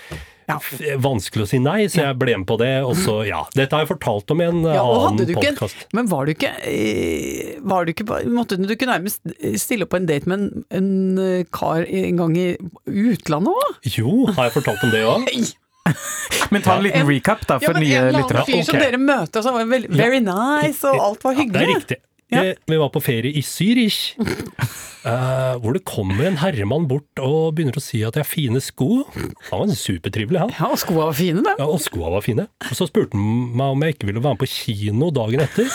Ja. 0.47 0.61
vanskelig 1.03 1.43
å 1.43 1.49
si 1.51 1.59
nei, 1.59 1.89
så 1.91 2.05
jeg 2.05 2.19
ble 2.21 2.37
med 2.39 2.47
på 2.47 2.57
det. 2.61 2.71
Og 2.87 2.95
så, 3.01 3.17
ja. 3.27 3.43
Dette 3.57 3.75
har 3.75 3.83
jeg 3.83 3.91
fortalt 3.91 4.31
om 4.31 4.43
i 4.43 4.47
en 4.47 4.63
Ja, 4.63 4.85
og 4.85 5.09
annen 5.11 5.33
podkast. 5.35 5.87
men 5.97 6.07
var 6.11 6.27
du 6.27 6.35
ikke, 6.37 6.53
eh, 6.63 7.59
var 7.67 7.85
du 7.85 7.93
ikke 7.93 8.07
Måtte 8.31 8.59
du 8.61 8.71
ikke 8.71 8.87
nærmest 8.87 9.21
stille 9.59 9.87
opp 9.87 9.95
på 9.95 10.01
en 10.01 10.07
date 10.07 10.31
med 10.31 10.39
en, 10.39 10.65
en 10.71 11.45
kar 11.51 11.83
en 11.87 12.17
gang 12.23 12.37
i 12.39 12.49
utlandet 12.87 13.55
òg? 13.55 13.79
Jo, 13.97 14.27
har 14.37 14.49
jeg 14.49 14.59
fortalt 14.61 14.87
om 14.87 14.95
det 14.95 15.05
òg? 15.07 15.55
Men 16.51 16.63
ta 16.63 16.77
en 16.77 16.85
liten 16.87 17.07
recap 17.09 17.47
da, 17.47 17.59
Ja, 17.61 17.69
for 17.69 17.77
men 17.79 17.85
nye 17.87 17.97
en 17.99 18.09
eller 18.09 18.23
lyttere. 18.23 18.43
annen 18.43 18.51
fyr 18.51 18.67
som 18.67 18.77
okay. 18.77 18.91
dere 18.91 18.99
møter, 19.03 19.43
så 19.45 19.53
var 19.55 19.69
veldig, 19.71 19.91
very 19.95 20.21
nice, 20.23 20.83
og 20.87 21.03
alt 21.11 21.27
var 21.27 21.37
Ja, 21.39 21.47
det 21.53 21.63
er 21.63 21.73
riktig. 21.75 21.99
Ja. 22.33 22.43
Eh, 22.43 22.55
Vi 22.67 22.77
var 22.81 22.89
på 22.91 23.01
ferie 23.05 23.31
i 23.39 23.43
Zürich, 23.47 24.17
eh, 25.07 25.53
hvor 25.63 25.77
det 25.77 25.85
kommer 25.87 26.27
en 26.27 26.41
herremann 26.43 26.89
bort 26.91 27.21
og 27.23 27.53
begynner 27.55 27.79
å 27.79 27.83
si 27.85 28.01
at 28.03 28.17
jeg 28.19 28.25
har 28.25 28.31
fine 28.31 28.63
sko. 28.65 29.05
Han 29.51 29.63
var 29.63 29.75
supertrivelig, 29.79 30.41
han. 30.43 30.55
Ja, 30.59 30.73
og 30.75 30.81
skoa 30.83 31.07
var 31.13 31.15
fine, 31.19 31.45
da. 31.47 31.55
Ja, 31.61 31.69
og 31.71 31.79
skoa 31.85 32.11
var 32.17 32.25
fine. 32.27 32.49
Og 32.67 32.75
så 32.79 32.89
spurte 32.91 33.15
han 33.19 33.53
meg 33.55 33.77
om 33.77 33.87
jeg 33.87 33.95
ikke 33.97 34.11
ville 34.11 34.25
være 34.25 34.35
med 34.39 34.43
på 34.43 34.51
kino 34.57 35.13
dagen 35.15 35.45
etter. 35.47 35.71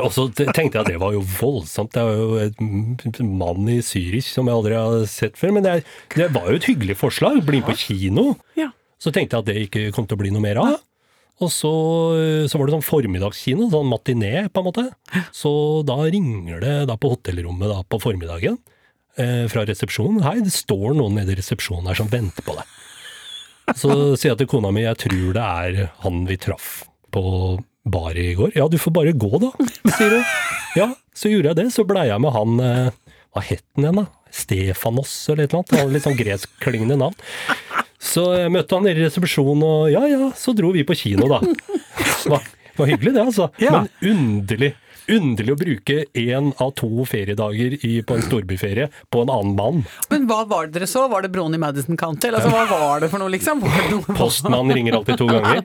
Og 0.00 0.08
så 0.08 0.22
tenkte 0.32 0.62
jeg 0.78 0.80
at 0.80 0.88
det 0.88 0.96
var 1.02 1.12
jo 1.12 1.20
voldsomt. 1.20 1.92
Det 1.92 2.00
var 2.00 2.16
jo 2.16 2.38
en 2.40 3.32
mann 3.36 3.66
i 3.68 3.82
Zürich 3.84 4.30
som 4.32 4.48
jeg 4.48 4.56
aldri 4.56 4.78
har 4.78 5.02
sett 5.12 5.36
før. 5.36 5.52
Men 5.58 5.66
det, 5.66 5.74
det 6.16 6.30
var 6.32 6.48
jo 6.48 6.56
et 6.56 6.68
hyggelig 6.70 6.96
forslag. 6.96 7.42
Bli 7.44 7.60
med 7.60 7.68
på 7.68 7.74
kino. 7.76 8.30
Ja. 8.56 8.70
Så 8.96 9.12
tenkte 9.12 9.36
jeg 9.36 9.44
at 9.44 9.50
det 9.50 9.66
ikke 9.66 9.92
kom 9.92 10.08
til 10.08 10.16
å 10.16 10.22
bli 10.22 10.32
noe 10.32 10.40
mer 10.46 10.62
av. 10.62 10.78
Og 11.40 11.48
så, 11.50 11.70
så 12.46 12.58
var 12.58 12.68
det 12.68 12.74
sånn 12.76 12.84
formiddagskino, 12.86 13.70
sånn 13.72 13.88
matiné 13.90 14.44
på 14.52 14.62
en 14.62 14.66
måte. 14.68 14.84
Så 15.34 15.50
da 15.88 15.96
ringer 16.04 16.60
det 16.62 16.74
da 16.90 16.98
på 17.00 17.14
hotellrommet 17.14 17.72
da 17.72 17.80
på 17.88 17.98
formiddagen 18.02 18.58
eh, 19.16 19.48
fra 19.50 19.64
resepsjonen. 19.66 20.22
Hei, 20.26 20.36
det 20.44 20.52
står 20.54 20.94
noen 20.98 21.16
nede 21.18 21.34
i 21.34 21.38
resepsjonen 21.40 21.88
her 21.90 21.98
som 21.98 22.10
venter 22.12 22.46
på 22.46 22.54
deg. 22.58 22.78
Så 23.78 23.90
sier 24.18 24.32
jeg 24.32 24.42
til 24.42 24.50
kona 24.50 24.72
mi 24.74 24.82
jeg 24.84 24.98
tror 25.04 25.34
det 25.36 25.42
er 25.42 25.84
han 26.02 26.24
vi 26.28 26.36
traff 26.42 26.82
på 27.14 27.22
bar 27.82 28.18
i 28.18 28.32
går. 28.38 28.54
Ja, 28.58 28.68
du 28.70 28.78
får 28.78 28.94
bare 28.94 29.14
gå 29.16 29.30
da, 29.42 29.50
sier 29.96 30.18
hun. 30.18 30.26
Ja, 30.78 30.88
så 31.16 31.32
gjorde 31.32 31.50
jeg 31.52 31.58
det. 31.62 31.68
Så 31.74 31.86
blei 31.88 32.06
jeg 32.08 32.22
med 32.22 32.34
han 32.36 32.60
eh, 32.62 33.16
Hva 33.32 33.42
het 33.48 33.64
han 33.74 33.88
igjen, 33.88 34.02
da? 34.04 34.06
Stefanos 34.32 35.10
eller 35.32 35.44
et 35.44 35.50
eller 35.50 35.60
annet. 35.62 35.72
Han 35.74 35.82
hadde 35.82 35.96
litt 35.96 36.06
sånn 36.06 36.20
gresklingende 36.20 36.96
navn. 37.02 37.18
Så 38.02 38.24
jeg 38.34 38.50
møtte 38.50 38.74
han 38.76 38.86
nede 38.86 38.98
i 38.98 39.06
resepsjonen, 39.06 39.62
og 39.62 39.84
ja 39.92 40.02
ja, 40.10 40.30
så 40.38 40.54
dro 40.58 40.72
vi 40.74 40.82
på 40.86 40.96
kino, 40.98 41.28
da. 41.30 41.38
Det 41.46 42.30
var, 42.32 42.42
var 42.78 42.90
hyggelig, 42.90 43.12
det, 43.14 43.22
altså. 43.22 43.48
Ja. 43.62 43.84
Men 43.84 44.14
underlig. 44.16 44.72
Underlig 45.10 45.54
å 45.54 45.58
bruke 45.58 45.96
én 46.14 46.52
av 46.62 46.70
to 46.78 46.90
feriedager 47.08 47.74
i, 47.82 47.92
på 48.06 48.14
en 48.16 48.22
storbyferie 48.22 48.88
på 49.10 49.24
en 49.24 49.32
annen 49.34 49.56
mann. 49.58 49.80
Men 50.12 50.28
hva 50.30 50.42
var 50.48 50.68
det 50.68 50.78
dere 50.78 50.88
så? 50.90 51.08
Var 51.10 51.26
det 51.26 51.32
broen 51.34 51.56
i 51.56 51.60
Madison 51.62 51.96
County? 51.98 52.28
Eller, 52.28 52.42
altså, 52.42 52.52
hva 52.54 52.80
var 52.84 53.02
det 53.02 53.10
for 53.12 53.22
noe, 53.22 53.32
liksom? 53.34 53.62
Noe, 53.62 54.16
Postmann 54.18 54.70
ringer 54.72 54.98
alltid 55.00 55.18
to 55.18 55.26
ganger. 55.30 55.62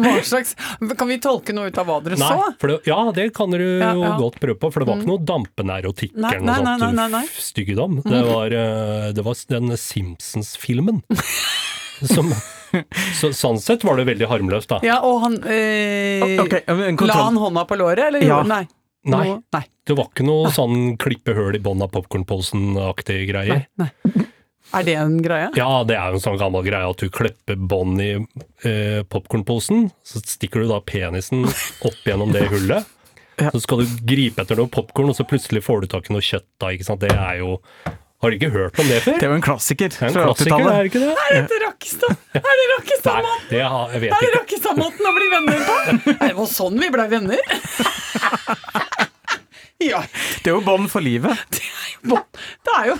Nei. 0.00 0.14
slags, 0.24 0.54
kan 0.96 1.10
vi 1.10 1.18
tolke 1.22 1.54
noe 1.56 1.68
ut 1.68 1.78
av 1.80 1.88
hva 1.90 2.00
dere 2.04 2.18
Nei, 2.20 2.30
så? 2.30 2.52
det, 2.68 2.78
ja, 2.88 2.98
det 3.16 3.28
kan 3.36 3.52
du 3.52 3.60
jo 3.60 4.02
ja. 4.04 4.14
godt 4.20 4.40
prøve 4.42 4.58
på, 4.60 4.72
for 4.72 4.82
det 4.84 4.90
var 4.90 5.02
ikke 5.02 5.12
noe 5.12 5.24
dampenerotikk 5.28 6.14
eller 6.16 6.40
noe 6.40 6.48
nei, 6.48 6.56
sånt 6.60 6.84
nei, 6.84 6.92
nei, 6.98 7.08
nei. 7.18 7.24
f- 7.28 7.44
styggedom. 7.50 8.00
Det 8.04 8.24
var, 8.30 8.56
eh, 8.64 9.08
det 9.16 9.24
var 9.26 9.40
den 9.52 9.76
Simpsons-filmen. 9.80 11.02
Som, 12.14 12.32
så, 13.20 13.30
sånn 13.36 13.60
sett 13.62 13.84
var 13.86 13.96
det 14.00 14.06
veldig 14.10 14.28
harmløst, 14.30 14.68
da. 14.72 14.80
Ja, 14.86 15.00
og 15.06 15.20
han 15.24 15.38
eh, 15.44 16.40
okay, 16.44 16.62
La 17.06 17.20
han 17.26 17.38
hånda 17.40 17.66
på 17.70 17.78
låret, 17.80 18.06
eller? 18.10 18.22
Ja. 18.24 18.40
gjorde- 18.42 18.48
Nei. 18.54 18.64
Nei. 19.04 19.24
Noe- 19.28 19.40
nei. 19.52 19.64
Det 19.84 19.96
var 19.98 20.06
ikke 20.08 20.24
noe 20.24 20.48
sånn 20.54 20.94
klippe 20.96 21.34
høl 21.36 21.58
i 21.58 21.60
bånn 21.60 21.82
av 21.84 21.90
popkornposen-aktig 21.92 23.18
greie. 23.28 23.66
nei. 23.76 23.90
Er 24.74 24.82
det 24.82 24.94
en 24.98 25.18
greie? 25.22 25.50
Ja, 25.54 25.84
det 25.86 25.94
er 25.94 26.08
jo 26.10 26.16
en 26.18 26.22
sånn 26.24 26.38
gammel 26.40 26.64
greie 26.66 26.88
at 26.88 26.98
du 26.98 27.10
klepper 27.12 27.54
bånd 27.68 28.00
i 28.02 28.08
eh, 28.16 29.02
popkornposen, 29.12 29.90
så 30.02 30.22
stikker 30.24 30.64
du 30.64 30.70
da 30.72 30.80
penisen 30.80 31.44
opp 31.84 32.00
gjennom 32.08 32.32
det 32.34 32.46
hullet. 32.50 32.88
Ja. 33.38 33.50
Så 33.52 33.60
skal 33.64 33.82
du 33.84 33.92
gripe 34.08 34.40
etter 34.42 34.56
noe 34.58 34.70
popkorn, 34.72 35.10
og 35.12 35.16
så 35.18 35.26
plutselig 35.28 35.62
får 35.66 35.84
du 35.84 35.86
tak 35.92 36.08
i 36.08 36.14
noe 36.16 36.24
kjøtt 36.24 36.46
da, 36.62 36.72
ikke 36.74 36.86
sant. 36.88 37.04
Det 37.04 37.12
er 37.12 37.38
jo 37.42 37.58
Har 38.24 38.32
du 38.32 38.36
ikke 38.38 38.50
hørt 38.54 38.78
om 38.80 38.88
det 38.88 39.00
før? 39.04 39.18
Det 39.20 39.26
er 39.26 39.32
jo 39.34 39.36
en 39.36 39.44
klassiker 39.44 39.92
Det 39.92 40.00
er 40.00 40.08
en 40.08 40.14
klassiker, 40.16 40.64
det 40.64 40.74
er 40.74 40.88
ikke 40.88 41.02
det? 41.02 41.10
Er 41.12 41.34
dette 41.36 41.58
Rakkestad? 41.66 42.14
Er 42.32 42.40
det 42.40 42.48
Nei, 42.48 42.68
Rakkestad-måten? 42.72 43.44
det 43.50 43.60
har, 43.74 43.92
jeg 43.92 44.00
vet 44.04 44.10
Er 44.10 44.16
det 44.16 44.30
ikke. 44.30 44.38
Rakkestad-måten 44.38 45.10
å 45.10 45.14
bli 45.18 45.28
venner 45.34 45.60
på? 45.68 45.76
Det 46.24 46.32
var 46.40 46.48
sånn 46.54 46.80
vi 46.80 46.90
blei 46.96 47.08
venner. 47.12 47.44
Ja, 49.84 50.00
Det 50.40 50.48
er 50.48 50.54
jo 50.54 50.62
bånd 50.64 50.88
for 50.88 51.04
livet. 51.04 51.36
det 51.52 51.60
er 51.60 52.08
jo 52.08 52.20
Det 52.64 52.76
er 52.78 52.86
jo 52.94 52.98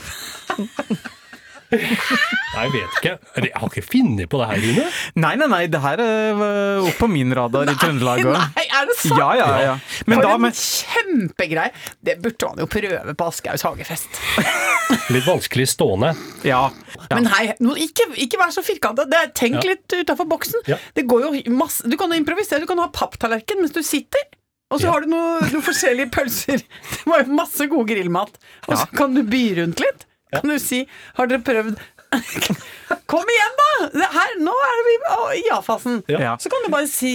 Nei, 1.74 2.66
jeg 2.68 2.70
vet 2.74 2.98
ikke. 3.00 3.12
Jeg 3.40 3.50
har 3.56 3.70
ikke 3.72 3.82
funnet 3.82 4.28
på 4.30 4.38
det 4.38 4.46
her, 4.46 4.60
Rune. 4.62 4.82
Nei, 5.24 5.32
nei, 5.40 5.48
nei, 5.50 5.62
det 5.72 5.80
her 5.82 5.98
er 6.04 6.42
øh, 6.44 6.84
opp 6.86 7.00
på 7.00 7.08
min 7.10 7.32
radar 7.34 7.66
i 7.72 7.74
Trøndelag 7.80 8.20
òg. 8.30 8.60
Sant? 9.04 9.20
Ja, 9.20 9.30
ja, 9.38 9.48
ja. 9.62 9.74
Men 10.06 10.20
For 10.20 10.26
da 10.26 10.34
en 10.34 10.56
kjempegreie! 10.58 11.72
Det 12.04 12.16
burde 12.24 12.50
han 12.50 12.62
jo 12.62 12.66
prøve 12.70 13.14
på 13.18 13.28
Aschehougs 13.30 13.64
hagefest. 13.66 14.20
Litt 15.14 15.26
vanskelig 15.26 15.66
stående. 15.72 16.12
Ja. 16.46 16.62
ja. 16.96 17.08
Men 17.16 17.28
hei, 17.32 17.46
ikke, 17.84 18.08
ikke 18.26 18.40
vær 18.40 18.54
så 18.54 18.64
firkanta. 18.64 19.06
Tenk 19.36 19.60
Ja. 19.60 19.66
litt 19.74 19.96
utafor 19.96 20.28
boksen. 20.30 20.64
Ja. 20.70 20.78
Det 20.96 21.06
går 21.10 21.26
jo 21.28 21.56
masse, 21.56 21.84
du 21.88 21.96
kan 22.00 22.12
jo 22.12 22.18
improvisere. 22.20 22.60
Du 22.64 22.68
kan 22.70 22.80
ha 22.82 22.88
papptallerken 22.92 23.62
mens 23.62 23.74
du 23.76 23.82
sitter. 23.84 24.24
Og 24.72 24.80
så 24.80 24.88
Ja. 24.88 24.92
har 24.96 25.04
du 25.04 25.12
noe, 25.12 25.40
noen 25.52 25.62
forskjellige 25.62 26.10
pølser. 26.14 26.58
Det 26.64 27.06
var 27.06 27.22
jo 27.24 27.36
masse 27.36 27.66
god 27.70 27.86
grillmat. 27.88 28.36
Og 28.68 28.76
så 28.78 28.88
kan 28.96 29.14
du 29.14 29.22
by 29.22 29.44
rundt 29.60 29.80
litt. 29.84 30.06
Kan 30.34 30.50
du 30.50 30.58
si 30.58 30.80
Har 31.14 31.28
dere 31.30 31.44
prøvd 31.46 31.76
Kom 33.10 33.30
igjen, 33.34 33.54
da! 33.60 34.08
Her, 34.14 34.34
nå 34.42 34.54
er 34.66 34.80
vi 34.86 34.94
i 35.38 35.42
ja-fasen. 35.48 36.02
Ja. 36.10 36.34
Så 36.40 36.50
kan 36.52 36.64
du 36.64 36.70
bare 36.72 36.86
si 36.90 37.10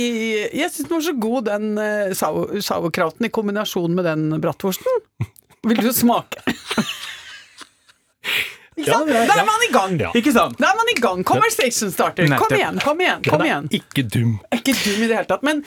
Jeg 0.54 0.70
syns 0.74 0.88
den 0.90 0.96
var 0.96 1.04
så 1.06 1.14
god, 1.18 1.48
den 1.50 1.70
uh, 1.80 2.14
sau, 2.18 2.46
sauerkrauten 2.64 3.28
i 3.28 3.32
kombinasjon 3.34 3.96
med 3.96 4.08
den 4.10 4.42
bratwursten. 4.44 5.04
Vil 5.68 5.82
du 5.84 5.92
smake? 5.96 6.44
Ikke 8.80 8.94
sant? 8.94 9.10
Ja, 9.12 9.24
ja, 9.24 9.28
Da 9.28 9.36
er 9.42 9.48
man 9.48 9.66
i 9.66 9.72
gang. 9.74 9.96
Ja. 10.00 10.12
Ikke 10.16 10.32
sant? 10.36 10.60
Da 10.60 10.70
er 10.72 10.78
man 10.80 10.92
i 10.92 10.96
gang. 11.00 11.24
Conversation 11.28 11.92
starter. 11.92 12.30
Kom 12.40 12.56
igjen, 12.56 12.80
kom 12.84 13.02
igjen. 13.04 13.26
kom 13.28 13.44
igjen 13.44 13.68
ikke 13.76 14.06
dum. 14.08 14.38
Ikke 14.56 14.76
dum 14.78 15.04
i 15.04 15.10
det 15.10 15.18
hele 15.18 15.28
tatt. 15.30 15.44
Men, 15.44 15.66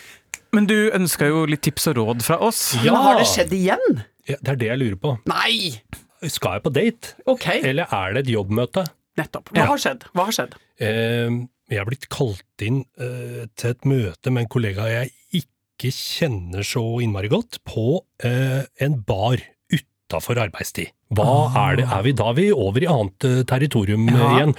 Men 0.56 0.68
du 0.70 0.76
ønska 0.96 1.28
jo 1.28 1.44
litt 1.48 1.62
tips 1.66 1.90
og 1.92 2.00
råd 2.00 2.24
fra 2.24 2.38
oss. 2.44 2.70
Ja. 2.80 2.94
men 2.94 3.04
har 3.08 3.20
det 3.20 3.28
skjedd 3.28 3.52
igjen? 3.56 4.02
Ja, 4.28 4.38
det 4.38 4.54
er 4.54 4.58
det 4.60 4.70
jeg 4.70 4.80
lurer 4.80 4.98
på. 5.02 5.14
Nei! 5.28 5.82
Skal 6.30 6.58
jeg 6.58 6.62
på 6.62 6.70
date, 6.70 7.14
Ok, 7.26 7.48
eller 7.66 7.90
er 7.90 8.12
det 8.14 8.20
et 8.28 8.32
jobbmøte? 8.36 8.84
Nettopp. 9.20 9.50
Hva 9.52 9.58
Ja. 9.64 9.66
har 9.70 9.78
skjedd? 9.82 10.04
Hva 10.14 10.24
har 10.28 10.32
skjedd? 10.36 10.54
Eh, 10.80 11.30
jeg 11.72 11.78
er 11.80 11.88
blitt 11.88 12.08
kalt 12.12 12.64
inn 12.64 12.84
eh, 13.00 13.46
til 13.56 13.70
et 13.74 13.84
møte 13.88 14.30
med 14.32 14.44
en 14.46 14.48
kollega 14.52 14.86
jeg 14.90 15.12
ikke 15.42 15.90
kjenner 15.92 16.62
så 16.66 16.82
innmari 17.02 17.28
godt, 17.32 17.58
på 17.66 18.00
eh, 18.24 18.62
en 18.80 18.98
bar 19.06 19.40
utafor 19.72 20.38
arbeidstid. 20.42 20.92
Hva 21.12 21.50
er 21.68 21.76
det? 21.80 21.86
Er 21.92 22.02
vi 22.06 22.12
da 22.16 22.28
er 22.30 22.36
vi 22.38 22.46
over 22.52 22.82
i 22.84 22.88
annet 22.88 23.24
eh, 23.28 23.42
territorium 23.48 24.08
eh, 24.08 24.16
Ja. 24.18 24.30
igjen? 24.36 24.54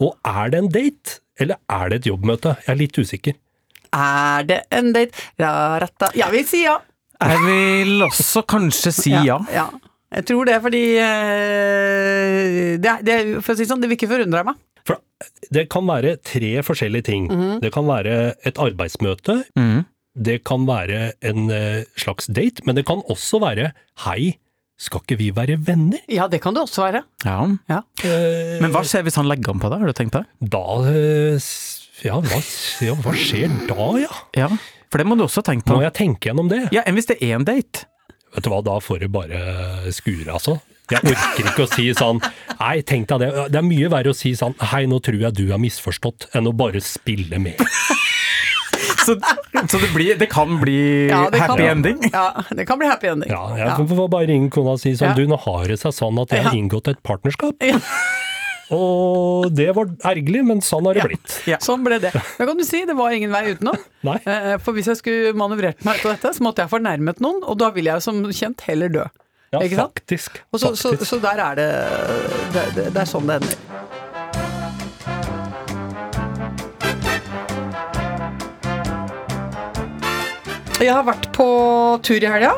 Og 0.00 0.16
er 0.24 0.50
det 0.50 0.58
en 0.64 0.68
date, 0.74 1.20
eller 1.38 1.56
er 1.70 1.88
det 1.90 2.00
et 2.02 2.10
jobbmøte? 2.12 2.56
Jeg 2.66 2.74
er 2.74 2.80
litt 2.82 2.98
usikker. 2.98 3.34
Er 3.96 4.42
det 4.44 4.60
en 4.74 4.92
date? 4.92 5.14
Ja, 5.38 5.78
retta. 5.82 6.10
Ja, 6.18 6.28
vi 6.30 6.42
sier 6.44 6.70
ja. 6.72 6.78
Jeg 7.16 7.38
vil 7.46 8.02
også 8.04 8.42
kanskje 8.44 8.90
si 8.92 9.10
ja. 9.14 9.22
ja. 9.24 9.38
ja. 9.54 9.66
Jeg 10.16 10.24
tror 10.30 10.46
det, 10.48 10.56
fordi 10.64 10.84
eh, 11.66 12.76
det, 12.80 12.88
er- 12.92 13.02
det, 13.04 13.16
For 13.44 13.52
å 13.54 13.56
si 13.58 13.64
det 13.66 13.70
sånn, 13.72 13.82
det 13.82 13.90
vil 13.90 13.98
ikke 13.98 14.10
forundre 14.14 14.44
meg. 14.48 14.56
For 14.86 15.00
det 15.52 15.66
kan 15.72 15.86
være 15.88 16.16
tre 16.24 16.54
forskjellige 16.66 17.06
ting. 17.10 17.28
Mhm. 17.32 17.60
Det 17.64 17.72
kan 17.74 17.86
være 17.88 18.34
et 18.46 18.58
arbeidsmøte, 18.62 19.42
Mm. 19.58 19.84
det 20.16 20.38
kan 20.44 20.66
være 20.66 21.12
en 21.22 21.50
eh, 21.50 21.84
slags 21.96 22.26
date, 22.32 22.62
men 22.64 22.74
det 22.76 22.86
kan 22.86 23.02
også 23.10 23.40
være 23.42 23.72
hei, 24.06 24.36
skal 24.78 25.00
ikke 25.00 25.16
vi 25.18 25.30
være 25.32 25.56
venner? 25.64 25.98
Ja, 26.08 26.28
det 26.28 26.40
kan 26.44 26.54
det 26.54 26.62
også 26.62 26.84
være. 26.84 27.02
ja. 27.24 27.38
Ja. 27.68 27.80
Eh, 28.04 28.60
Men 28.60 28.70
hva 28.72 28.82
skjer 28.84 29.02
hvis 29.04 29.16
han 29.16 29.26
legger 29.28 29.50
an 29.54 29.60
på 29.60 29.70
det? 29.72 29.78
Har 29.80 29.86
du 29.86 29.92
tenkt 29.92 30.12
det? 30.12 30.24
Da 30.40 30.64
eh, 30.92 31.38
ja 32.04 32.20
hva, 32.20 32.40
ja, 32.84 32.94
hva 32.94 33.12
skjer 33.16 33.48
da, 33.68 33.86
ja? 33.98 34.12
Ja. 34.36 34.48
For 34.92 34.98
det 34.98 35.06
må 35.08 35.16
du 35.16 35.24
også 35.24 35.42
tenke 35.42 35.64
på. 35.66 35.74
Må 35.76 35.82
jeg 35.82 35.94
tenke 35.96 36.28
gjennom 36.30 36.48
det? 36.48 36.68
Ja, 36.72 36.82
Enn 36.86 36.94
hvis 36.94 37.08
det 37.08 37.16
er 37.22 37.34
en 37.36 37.44
date? 37.48 37.86
Vet 38.34 38.44
du 38.44 38.50
hva, 38.50 38.62
da 38.66 38.78
får 38.82 38.98
det 39.04 39.10
bare 39.14 39.92
skure, 39.94 40.26
altså. 40.34 40.58
Jeg 40.90 41.02
orker 41.02 41.48
ikke 41.50 41.64
å 41.64 41.70
si 41.72 41.88
sånn 41.98 42.20
Nei, 42.60 42.76
tenk 42.86 43.08
deg 43.10 43.18
det. 43.24 43.30
Det 43.50 43.58
er 43.58 43.64
mye 43.66 43.88
verre 43.90 44.12
å 44.12 44.14
si 44.14 44.30
sånn 44.38 44.52
Hei, 44.70 44.84
nå 44.86 45.00
tror 45.02 45.18
jeg 45.24 45.34
du 45.34 45.48
har 45.50 45.58
misforstått, 45.58 46.28
enn 46.38 46.46
å 46.46 46.52
bare 46.54 46.78
spille 46.84 47.40
med. 47.42 47.58
Så, 49.06 49.14
så 49.70 49.78
det, 49.82 49.88
blir, 49.94 50.16
det 50.18 50.28
kan 50.30 50.56
bli 50.60 51.06
Ja, 51.08 51.24
det 51.30 51.38
kan- 51.40 51.50
happy 51.56 51.66
ending? 51.70 51.98
Ja, 52.12 52.42
det 52.54 52.66
kan 52.68 52.78
bli 52.78 52.86
happy 52.90 53.08
ending. 53.12 53.30
Ja, 53.30 53.42
jeg 53.58 53.88
får 53.90 54.08
bare 54.12 54.26
ringe 54.30 54.50
kona 54.54 54.74
og 54.76 54.82
si 54.82 54.94
sånn 54.98 55.10
Ja. 55.12 55.14
Du, 55.18 55.26
nå 55.30 55.38
har 55.46 55.66
det 55.70 55.78
seg 55.82 55.94
sånn 55.96 56.18
at 56.22 56.34
jeg 56.34 56.42
har 56.46 56.54
inngått 56.58 56.90
et 56.92 57.02
partnerskap. 57.06 57.54
Ja. 57.66 57.78
Og 58.74 59.46
det 59.54 59.68
var 59.76 59.86
ergerlig, 60.10 60.40
men 60.48 60.60
sånn 60.64 60.86
har 60.88 60.94
det 60.98 61.02
Ja. 61.04 61.06
blitt. 61.12 61.34
Ja. 61.46 61.58
Sånn 61.62 61.84
ble 61.86 62.00
det. 62.02 62.10
Da 62.38 62.46
kan 62.48 62.56
du 62.58 62.64
si 62.66 62.84
det 62.84 62.96
var 62.98 63.12
ingen 63.14 63.30
vei 63.30 63.52
utenom. 63.54 63.76
Eh, 64.26 64.56
For 64.58 64.72
hvis 64.74 64.86
jeg 64.90 64.96
skulle 64.98 65.34
manøvrert 65.38 65.84
meg 65.86 66.00
ut 66.00 66.06
av 66.08 66.16
dette, 66.16 66.34
så 66.34 66.42
måtte 66.42 66.64
jeg 66.64 66.72
fornærmet 66.74 67.20
noen, 67.22 67.42
og 67.46 67.58
da 67.62 67.70
vil 67.70 67.84
jeg 67.92 68.02
som 68.02 68.22
kjent 68.34 68.60
heller 68.66 68.88
dø. 68.88 69.04
Ja, 69.54 69.60
Ikke 69.62 69.76
sant? 69.78 70.00
faktisk. 70.02 70.40
Og 70.52 70.58
så, 70.58 70.74
så, 70.74 70.90
faktisk. 70.96 71.06
så 71.14 71.20
der 71.22 71.38
er 71.38 71.54
det 71.54 71.70
det, 72.52 72.64
det 72.74 72.88
det 72.96 73.02
er 73.04 73.06
sånn 73.12 73.26
det 73.30 73.38
ender. 73.38 73.58
Jeg 80.76 80.92
har 80.92 81.06
vært 81.06 81.30
på 81.32 81.46
tur 82.04 82.20
i 82.20 82.28
helga 82.28 82.50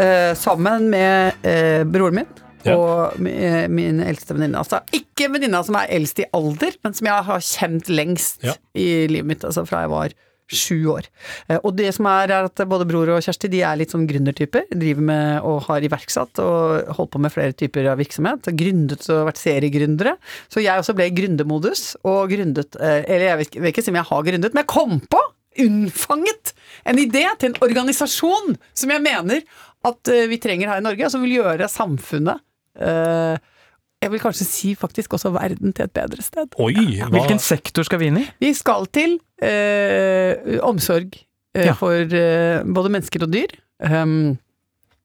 eh, 0.00 0.32
sammen 0.38 0.86
med 0.92 1.44
eh, 1.46 1.82
broren 1.84 2.22
min. 2.22 2.30
Ja. 2.66 2.76
Og 2.76 3.26
eh, 3.28 3.66
min 3.70 4.00
eldste 4.02 4.34
venninne. 4.34 4.58
Altså, 4.58 4.80
ikke 4.92 5.28
venninna 5.32 5.60
som 5.64 5.76
er 5.78 5.90
eldst 5.98 6.18
i 6.18 6.26
alder, 6.34 6.74
men 6.84 6.94
som 6.94 7.06
jeg 7.06 7.24
har 7.28 7.44
kjent 7.44 7.88
lengst 7.92 8.42
Ja. 8.42 8.54
i 8.74 9.06
livet 9.10 9.26
mitt. 9.26 9.44
Altså 9.44 9.66
fra 9.68 9.82
jeg 9.84 9.90
var 9.92 10.16
sju 10.48 10.78
år. 10.88 11.04
Eh, 11.50 11.58
Og 11.62 11.74
det 11.76 11.90
som 11.94 12.06
er, 12.08 12.30
er 12.32 12.46
at 12.48 12.54
både 12.68 12.86
Bror 12.88 13.10
og 13.12 13.20
Kjersti 13.22 13.50
de 13.52 13.60
er 13.62 13.76
litt 13.76 13.90
sånn 13.92 14.06
gründertyper. 14.08 14.64
Driver 14.72 15.04
med 15.10 15.42
og 15.44 15.62
har 15.68 15.84
iverksatt 15.84 16.40
og 16.40 16.88
holdt 16.96 17.10
på 17.12 17.20
med 17.20 17.32
flere 17.34 17.52
typer 17.52 17.90
av 17.92 17.98
virksomhet. 18.00 18.48
Gründet 18.56 19.04
og 19.12 19.26
vært 19.28 19.42
seriegründere. 19.42 20.16
Så 20.48 20.62
jeg 20.64 20.80
også 20.80 20.96
ble 20.96 21.10
gründermodus 21.12 21.96
og 22.02 22.30
gründet 22.32 22.74
eh, 22.80 23.04
Eller 23.04 23.26
jeg 23.28 23.38
vet, 23.42 23.50
ikke- 23.52 23.60
vil 23.62 23.72
ikke 23.74 23.84
si 23.84 23.90
om 23.92 24.00
jeg 24.00 24.08
har 24.10 24.22
gründet, 24.24 24.54
men 24.54 24.64
jeg 24.64 24.72
kom 24.72 25.00
på, 25.00 25.20
unnfanget, 25.58 26.52
en 26.86 26.98
idé 27.02 27.24
til 27.38 27.50
en 27.52 27.56
organisasjon 27.66 28.56
som 28.78 28.90
jeg 28.92 29.02
mener 29.04 29.42
at 29.88 30.10
vi 30.30 30.38
trenger 30.42 30.68
her 30.70 30.80
i 30.80 30.84
Norge, 30.84 31.04
og 31.06 31.10
som 31.12 31.22
vil 31.24 31.36
gjøre 31.42 31.68
samfunnet 31.70 32.40
jeg 32.78 34.10
vil 34.12 34.20
kanskje 34.22 34.46
si 34.46 34.74
faktisk 34.78 35.16
også 35.16 35.32
verden 35.34 35.72
til 35.74 35.84
et 35.88 35.94
bedre 35.96 36.22
sted. 36.22 36.52
Oi, 36.62 36.74
hva 37.00 37.08
Hvilken 37.14 37.40
sektor 37.42 37.86
skal 37.88 37.98
vi 38.02 38.10
inn 38.12 38.20
i? 38.22 38.26
Vi 38.44 38.52
skal 38.54 38.86
til 38.94 39.16
eh, 39.42 40.58
omsorg 40.66 41.16
eh, 41.56 41.66
Ja. 41.70 41.74
for 41.78 41.94
eh, 41.94 42.62
både 42.62 42.92
mennesker 42.94 43.24
og 43.26 43.32
dyr. 43.34 43.56
Um, 43.82 44.36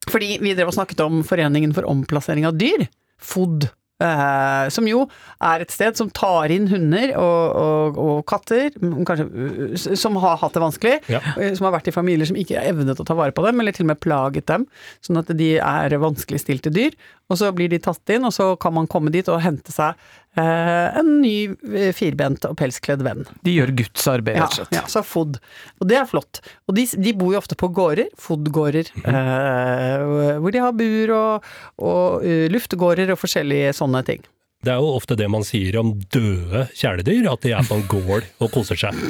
fordi 0.09 0.37
vi 0.41 0.53
drev 0.57 0.67
og 0.71 0.75
snakket 0.75 0.99
om 1.05 1.21
Foreningen 1.25 1.73
for 1.73 1.85
omplassering 1.89 2.45
av 2.49 2.57
dyr, 2.59 2.87
FOD. 3.23 3.69
eh, 4.03 4.67
som 4.73 4.83
jo 4.89 5.05
er 5.39 5.61
et 5.63 5.71
sted 5.71 5.95
som 5.95 6.09
tar 6.11 6.51
inn 6.51 6.65
hunder 6.67 7.13
og, 7.15 7.53
og, 7.55 7.99
og 8.03 8.17
katter, 8.27 8.73
mm, 8.81 8.97
kanskje, 9.07 9.27
uh, 9.29 9.95
som 9.95 10.17
har 10.19 10.41
hatt 10.41 10.57
det 10.57 10.63
vanskelig. 10.65 10.95
Ja. 11.13 11.21
eh, 11.37 11.53
Som 11.55 11.69
har 11.69 11.77
vært 11.77 11.87
i 11.87 11.95
familier 11.95 12.27
som 12.27 12.35
ikke 12.35 12.57
har 12.59 12.67
evnet 12.73 12.99
å 12.99 13.05
ta 13.07 13.15
vare 13.15 13.31
på 13.31 13.45
dem, 13.45 13.61
eller 13.63 13.71
til 13.77 13.85
og 13.87 13.93
med 13.93 14.01
plaget 14.03 14.49
dem. 14.51 14.65
Sånn 15.05 15.21
at 15.21 15.31
de 15.39 15.53
er 15.61 15.95
vanskeligstilte 16.03 16.73
dyr. 16.73 16.97
Og 17.33 17.39
så 17.39 17.49
blir 17.55 17.71
de 17.71 17.79
tatt 17.81 18.13
inn, 18.13 18.27
og 18.27 18.33
så 18.35 18.51
kan 18.61 18.75
man 18.75 18.85
komme 18.91 19.09
dit 19.13 19.25
og 19.31 19.39
hente 19.41 19.73
seg 19.73 19.97
eh, 20.37 20.99
en 20.99 21.07
ny 21.23 21.35
eh, 21.73 21.89
firbent 21.97 22.45
og 22.45 22.53
pelskledd 22.59 23.01
venn. 23.05 23.23
De 23.45 23.55
gjør 23.55 23.73
Guds 23.79 24.05
arbeid, 24.11 24.37
Ja, 24.37 24.45
rett 24.45 24.59
og 24.59 24.67
slett. 24.67 24.75
ja, 24.77 24.83
så 24.91 25.01
FOD. 25.05 25.39
Og 25.81 25.89
det 25.89 25.97
er 25.97 26.09
flott. 26.09 26.43
Og 26.69 26.77
de, 26.77 26.85
de 26.93 27.15
bor 27.17 27.33
jo 27.33 27.41
ofte 27.41 27.57
på 27.57 27.71
gårder, 27.73 28.11
FOD-gårder, 28.21 28.93
eh, 29.01 30.37
hvor 30.43 30.53
de 30.53 30.61
har 30.61 30.77
bur 30.77 31.15
og, 31.17 31.49
og 31.81 32.27
uh, 32.27 32.45
luftegårder 32.53 33.15
og 33.15 33.19
forskjellige 33.21 33.73
sånne 33.81 34.03
ting. 34.07 34.21
Det 34.63 34.71
er 34.71 34.79
jo 34.79 34.93
ofte 34.95 35.17
det 35.19 35.27
man 35.31 35.43
sier 35.43 35.75
om 35.81 35.91
døde 36.13 36.67
kjæledyr, 36.77 37.25
at 37.33 37.43
de 37.43 37.51
er 37.57 37.65
på 37.67 37.81
en 37.81 37.87
gård 37.91 38.29
og 38.39 38.53
koser 38.53 38.79
seg. 38.79 39.01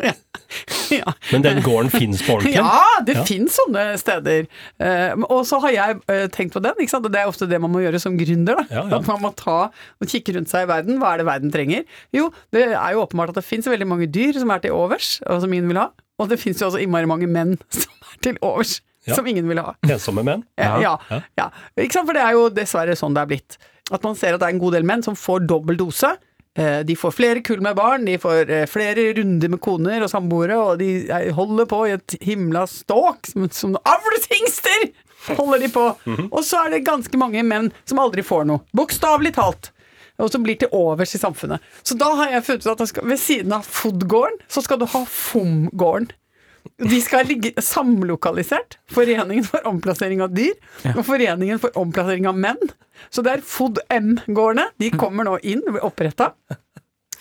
Ja, 0.00 0.14
Men 1.32 1.42
den 1.44 1.60
gården 1.64 1.90
finnes 1.92 2.22
på 2.26 2.34
ordentlig. 2.36 2.54
ja 2.56 3.02
det 3.06 3.16
Ja. 3.18 3.24
finnes 3.28 3.56
sånne 3.58 3.84
steder. 4.00 4.46
Eh, 4.80 5.14
og 5.28 5.44
så 5.48 5.60
har 5.64 5.74
jeg 5.74 6.00
eh, 6.12 6.26
tenkt 6.34 6.54
på 6.56 6.62
den, 6.64 6.74
ikke 6.80 6.90
sant? 6.94 7.06
og 7.06 7.12
det 7.14 7.20
er 7.22 7.30
ofte 7.30 7.48
det 7.50 7.60
man 7.60 7.72
må 7.74 7.82
gjøre 7.84 8.00
som 8.02 8.16
gründer. 8.18 8.62
Ja, 8.70 8.84
ja. 8.88 8.98
At 9.00 9.06
man 9.10 9.20
må 9.22 9.32
ta 9.36 9.58
og 9.70 10.08
kikke 10.10 10.36
rundt 10.38 10.50
seg 10.52 10.66
i 10.66 10.70
verden. 10.70 10.98
Hva 11.02 11.14
er 11.14 11.22
det 11.22 11.26
verden 11.28 11.52
trenger? 11.54 11.84
Jo, 12.14 12.30
det 12.54 12.66
er 12.72 12.96
jo 12.96 13.04
åpenbart 13.04 13.34
at 13.34 13.40
det 13.40 13.44
finnes 13.48 13.66
veldig 13.70 13.86
mange 13.90 14.06
dyr 14.10 14.32
som 14.40 14.50
er 14.54 14.64
til 14.64 14.72
overs, 14.76 15.18
og 15.26 15.40
som 15.44 15.52
ingen 15.52 15.68
vil 15.72 15.80
ha. 15.82 15.88
Og 16.22 16.28
det 16.30 16.38
finnes 16.40 16.60
jo 16.62 16.68
også 16.70 16.82
innmari 16.84 17.08
mange 17.10 17.26
menn 17.30 17.56
som 17.74 17.90
er 18.12 18.18
til 18.28 18.38
overs, 18.42 18.80
Ja. 19.04 19.12
som 19.18 19.26
ingen 19.28 19.44
vil 19.50 19.58
ha. 19.60 19.74
Ensomme 19.84 20.22
menn. 20.24 20.44
Ja, 20.58 20.78
ja, 20.80 20.94
Ja. 21.10 21.18
ja. 21.36 21.48
Ikke 21.76 21.92
sant? 21.98 22.06
For 22.08 22.16
det 22.16 22.22
er 22.24 22.32
jo 22.38 22.46
dessverre 22.48 22.94
sånn 22.96 23.12
det 23.16 23.20
er 23.20 23.26
blitt. 23.34 23.58
At 23.92 24.02
man 24.06 24.14
ser 24.16 24.32
at 24.32 24.40
det 24.40 24.46
er 24.48 24.54
en 24.54 24.62
god 24.62 24.72
del 24.78 24.86
menn 24.88 25.02
som 25.04 25.12
får 25.18 25.44
dobbel 25.46 25.76
dose. 25.76 26.14
Eh, 26.58 26.80
De 26.86 26.96
får 26.96 27.10
flere 27.16 27.40
kull 27.42 27.60
med 27.64 27.74
barn, 27.76 28.04
de 28.06 28.18
får 28.18 28.50
eh, 28.50 28.66
flere 28.70 29.08
runder 29.18 29.50
med 29.50 29.60
koner 29.64 30.04
og 30.06 30.10
samboere, 30.12 30.58
og 30.60 30.78
de 30.78 30.90
eh, 31.10 31.30
holder 31.34 31.66
på 31.70 31.80
i 31.88 31.94
et 31.96 32.14
himla 32.22 32.62
ståk 32.70 33.26
som, 33.32 33.48
som 33.50 33.74
avlshingster! 33.82 34.90
Holder 35.38 35.62
de 35.64 35.68
på. 35.72 35.82
Og 36.28 36.42
så 36.44 36.66
er 36.66 36.74
det 36.74 36.82
ganske 36.84 37.16
mange 37.16 37.40
menn 37.48 37.70
som 37.88 37.98
aldri 38.02 38.20
får 38.22 38.44
noe. 38.44 38.60
Bokstavelig 38.76 39.32
talt. 39.38 39.70
Og 40.20 40.28
som 40.30 40.44
blir 40.44 40.58
til 40.60 40.68
overs 40.76 41.14
i 41.16 41.18
samfunnet. 41.18 41.64
Så 41.82 41.96
da 41.98 42.10
har 42.18 42.34
jeg 42.34 42.44
funnet 42.44 42.66
ut 42.68 42.82
at 42.84 42.90
skal, 42.90 43.06
ved 43.08 43.18
siden 43.22 43.54
av 43.56 43.64
FOD-gården, 43.64 44.36
så 44.52 44.60
skal 44.62 44.78
du 44.82 44.84
ha 44.92 45.00
FOM-gården. 45.08 46.10
De 46.82 46.98
skal 47.02 47.28
ligge 47.30 47.52
samlokalisert. 47.62 48.78
Foreningen 48.90 49.44
for 49.46 49.62
omplassering 49.70 50.22
av 50.24 50.32
dyr 50.34 50.56
og 50.96 51.04
Foreningen 51.06 51.60
for 51.62 51.76
omplassering 51.78 52.26
av 52.26 52.38
menn. 52.38 52.58
Så 53.14 53.22
det 53.22 53.36
er 53.36 53.44
FOD-M-gårdene. 53.46 54.68
De 54.82 54.90
kommer 54.98 55.28
nå 55.28 55.36
inn, 55.46 55.62
blir 55.68 55.86
oppretta. 55.86 56.32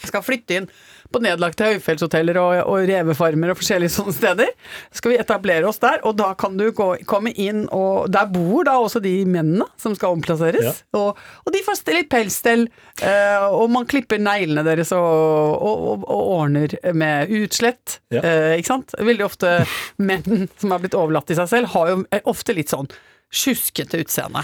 Skal 0.08 0.26
flytte 0.26 0.58
inn 0.58 0.66
på 1.14 1.22
nedlagte 1.24 1.68
høyfjellshoteller 1.72 2.40
og, 2.42 2.56
og 2.70 2.88
revefarmer 2.90 3.54
og 3.54 3.60
forskjellige 3.60 3.94
sånne 3.98 4.16
steder. 4.18 4.52
Skal 4.96 5.14
vi 5.14 5.20
etablere 5.22 5.70
oss 5.70 5.82
der, 5.84 6.02
og 6.08 6.18
da 6.20 6.32
kan 6.40 6.58
du 6.60 6.70
gå, 6.76 6.90
komme 7.10 7.34
inn 7.34 7.66
og 7.74 8.10
Der 8.14 8.28
bor 8.30 8.66
da 8.68 8.76
også 8.82 9.00
de 9.04 9.14
mennene 9.30 9.66
som 9.80 9.96
skal 9.98 10.18
omplasseres. 10.18 10.66
Ja. 10.66 10.74
Og, 11.00 11.20
og 11.44 11.54
de 11.54 11.62
får 11.66 11.82
litt 11.94 12.10
pelsstell, 12.12 12.68
eh, 13.06 13.46
og 13.54 13.70
man 13.74 13.88
klipper 13.90 14.22
neglene 14.22 14.64
deres 14.66 14.94
og, 14.96 15.64
og, 15.64 16.06
ordner 16.10 16.74
med 16.96 17.32
utslett. 17.34 18.00
Ja. 18.14 18.24
Eh, 18.24 18.58
ikke 18.60 18.72
sant? 18.72 18.96
Veldig 18.98 19.26
ofte 19.28 19.56
menn 20.02 20.48
som 20.62 20.74
har 20.74 20.84
blitt 20.84 20.98
overlatt 20.98 21.30
til 21.30 21.40
seg 21.40 21.52
selv, 21.52 21.74
har 21.76 21.94
jo 21.94 22.04
er 22.14 22.30
ofte 22.30 22.56
litt 22.56 22.74
sånn 22.74 22.90
sjuskete 23.34 24.00
utseende. 24.04 24.44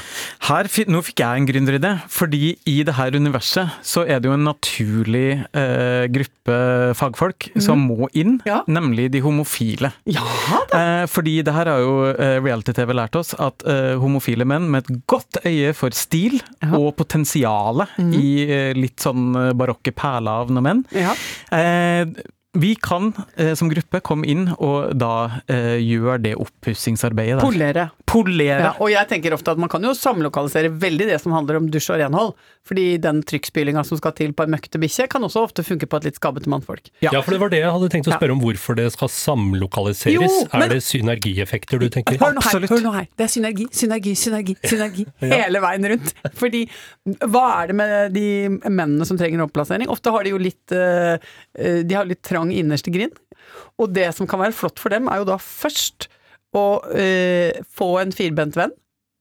Her, 0.49 0.69
nå 0.89 1.01
fikk 1.05 1.21
jeg 1.21 1.39
en 1.43 1.47
gründeridé, 1.49 1.91
fordi 2.09 2.55
i 2.67 2.79
det 2.87 2.95
her 2.97 3.11
universet 3.15 3.69
så 3.85 4.03
er 4.09 4.19
det 4.19 4.29
jo 4.31 4.33
en 4.35 4.47
naturlig 4.49 5.45
eh, 5.53 6.07
gruppe 6.09 6.57
fagfolk 6.97 7.51
som 7.61 7.79
må 7.85 8.07
inn, 8.17 8.39
Mhm. 8.39 8.47
Ja. 8.49 8.63
nemlig 8.67 9.11
de 9.13 9.21
homofile. 9.21 9.91
Ja 10.09 10.23
da! 10.71 10.79
Eh, 10.79 11.05
fordi 11.07 11.37
det 11.45 11.53
her 11.53 11.65
har 11.69 11.79
jo 11.83 11.93
eh, 12.13 12.39
reality-TV 12.41 12.93
lært 12.97 13.15
oss, 13.19 13.33
at 13.37 13.63
eh, 13.69 13.95
homofile 14.01 14.45
menn 14.49 14.69
med 14.71 14.85
et 14.89 15.01
godt 15.07 15.39
øye 15.45 15.73
for 15.77 15.91
stil 15.91 16.39
Ja. 16.61 16.67
Mhm. 16.69 16.75
og 16.79 16.95
potensialet 16.97 17.87
i 18.17 18.49
eh, 18.49 18.73
litt 18.73 18.97
sånn 19.05 19.29
eh, 19.35 19.53
barokke 19.53 19.93
perler 19.95 20.43
av 20.43 20.49
noen 20.51 20.63
menn, 20.63 20.85
Ja. 20.91 21.13
Vi 22.57 22.71
kan 22.81 23.11
eh, 23.37 23.53
som 23.53 23.69
gruppe 23.69 23.99
komme 24.01 24.25
inn 24.25 24.47
og 24.57 24.95
da 24.97 25.41
eh, 25.45 25.75
gjøre 25.85 26.15
det 26.23 26.31
oppussingsarbeidet 26.41 27.37
der. 27.37 27.45
Polere. 27.45 27.83
Polere. 28.09 28.63
Ja, 28.63 28.71
og 28.81 28.89
jeg 28.89 29.05
tenker 29.11 29.35
ofte 29.35 29.53
at 29.53 29.59
man 29.61 29.69
kan 29.69 29.83
jo 29.85 29.91
samlokalisere 29.93 30.71
veldig 30.81 31.05
det 31.11 31.19
som 31.21 31.35
handler 31.35 31.59
om 31.59 31.67
dusj 31.69 31.91
og 31.93 31.99
renhold. 32.01 32.31
Fordi 32.65 32.85
den 33.01 33.19
trykkspylinga 33.25 33.83
som 33.85 33.99
skal 34.01 34.15
til 34.17 34.33
på 34.33 34.45
en 34.47 34.53
møkkete 34.55 34.81
bikkje, 34.81 35.05
kan 35.13 35.21
også 35.25 35.43
ofte 35.45 35.61
funke 35.65 35.85
på 35.89 35.99
et 36.01 36.07
litt 36.09 36.17
skabbete 36.17 36.49
mannfolk. 36.49 36.89
Ja. 37.05 37.11
Ja, 37.13 37.21
for 37.25 37.35
det 37.35 37.39
var 37.43 37.53
det 37.53 37.61
jeg 37.61 37.69
hadde 37.75 37.89
tenkt 37.93 38.09
å 38.09 38.13
Ja. 38.15 38.17
spørre 38.17 38.33
om 38.33 38.41
hvorfor 38.41 38.75
det 38.81 38.87
skal 38.97 39.09
samlokaliseres. 39.13 40.17
Jo, 40.17 40.47
men- 40.53 40.63
Er 40.63 40.73
det 40.73 40.81
synergieffekter 40.83 41.79
du 41.79 41.87
tenker? 41.89 42.17
Hør 42.17 42.33
nå 42.33 42.41
her, 42.41 42.67
hør 42.67 42.81
nå 42.81 42.93
her. 42.97 43.07
Det 43.15 43.25
er 43.27 43.31
synergi, 43.35 43.67
synergi, 43.71 44.15
synergi, 44.17 44.55
synergi. 44.73 45.05
Ja. 45.29 45.43
Hele 45.45 45.59
veien 45.61 45.85
rundt. 45.85 46.13
Fordi 46.33 46.63
hva 47.29 47.45
er 47.61 47.67
det 47.67 47.75
med 47.75 48.13
de 48.13 48.27
mennene 48.69 49.05
som 49.05 49.17
trenger 49.17 49.45
oppplassering? 49.45 49.87
Ofte 49.91 50.09
har 50.13 50.23
de 50.25 50.29
jo 50.33 50.37
litt 50.41 50.71
eh, 50.73 51.17
eh, 51.59 51.83
De 51.83 51.93
har 51.95 52.05
litt 52.09 52.21
trang 52.23 52.38
innerste 52.47 52.91
grind. 52.95 53.11
Og 53.77 53.91
det 53.91 54.15
som 54.15 54.27
kan 54.27 54.39
være 54.39 54.55
flott 54.55 54.79
for 54.79 54.89
dem, 54.89 55.07
er 55.11 55.17
jo 55.19 55.27
da 55.27 55.35
først 55.37 56.07
å 56.55 56.79
eh, 56.95 57.59
få 57.75 57.99
en 58.01 58.11
firbent 58.15 58.55
venn. 58.55 58.71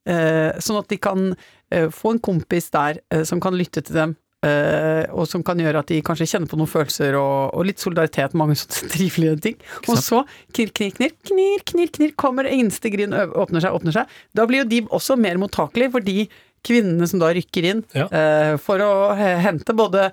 eh, 0.08 0.54
sånn 0.62 0.78
at 0.80 0.88
de 0.88 0.96
kan 0.96 1.34
eh, 1.70 1.88
få 1.92 2.14
en 2.14 2.22
kompis 2.24 2.70
der 2.70 3.00
eh, 3.12 3.24
som 3.28 3.40
kan 3.40 3.52
lytte 3.58 3.82
til 3.84 3.94
dem. 3.98 4.16
eh, 4.46 5.04
og 5.10 5.26
som 5.26 5.42
kan 5.42 5.58
gjøre 5.58 5.80
at 5.82 5.88
de 5.90 6.00
kanskje 6.06 6.28
kjenner 6.30 6.46
på 6.48 6.56
noen 6.56 6.70
følelser 6.70 7.16
og, 7.18 7.50
og 7.58 7.66
litt 7.66 7.78
solidaritet, 7.82 8.32
mange 8.38 8.54
sånne 8.56 8.88
trivelige 8.94 9.40
ting. 9.42 9.56
Og 9.88 9.98
så 9.98 10.22
knirr, 10.54 10.70
knirr, 10.78 10.94
knirr, 10.94 11.16
knirr, 11.26 11.64
knirr, 11.66 11.90
knirr, 11.98 12.14
kommer 12.16 12.46
innerste 12.46 12.88
grind, 12.94 13.12
ø- 13.18 13.32
åpner 13.42 13.60
seg, 13.66 13.74
åpner 13.74 13.92
seg. 13.98 14.06
Da 14.38 14.46
blir 14.46 14.62
jo 14.62 14.68
de 14.70 14.82
også 14.94 15.18
mer 15.18 15.36
mottakelige 15.42 15.90
for 15.96 16.06
de 16.06 16.28
kvinnene 16.66 17.06
som 17.06 17.20
da 17.22 17.28
rykker 17.36 17.66
inn 17.70 17.84
Ja. 17.94 18.06
uh, 18.10 18.54
for 18.58 18.82
å 18.82 18.90
hente 19.14 19.74
både 19.78 20.08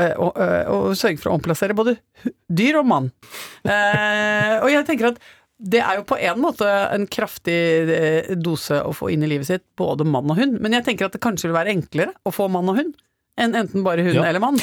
eh, 0.00 0.14
å, 0.16 0.30
å 0.74 0.94
sørge 0.98 1.20
for 1.22 1.32
å 1.32 1.38
omplassere 1.38 1.76
både 1.78 1.96
dyr 2.48 2.78
og 2.80 2.88
mann. 2.90 3.10
Eh, 3.64 4.54
og 4.62 4.70
jeg 4.72 4.86
tenker 4.88 5.12
at 5.12 5.20
det 5.58 5.80
er 5.82 5.98
jo 5.98 6.04
på 6.06 6.14
en 6.22 6.38
måte 6.38 6.66
en 6.94 7.06
kraftig 7.10 7.58
eh, 7.90 8.28
dose 8.38 8.78
å 8.86 8.92
få 8.94 9.10
inn 9.10 9.24
i 9.26 9.30
livet 9.30 9.48
sitt, 9.48 9.64
både 9.78 10.06
mann 10.06 10.30
og 10.30 10.38
hund, 10.38 10.60
men 10.62 10.76
jeg 10.76 10.86
tenker 10.86 11.08
at 11.08 11.16
det 11.16 11.22
kanskje 11.24 11.48
vil 11.50 11.56
være 11.58 11.74
enklere 11.74 12.14
å 12.22 12.34
få 12.34 12.46
mann 12.52 12.70
og 12.70 12.78
hund 12.78 12.94
enn 13.38 13.54
enten 13.58 13.82
bare 13.86 14.02
hund 14.06 14.18
Ja. 14.18 14.28
eller 14.30 14.42
mann. 14.42 14.58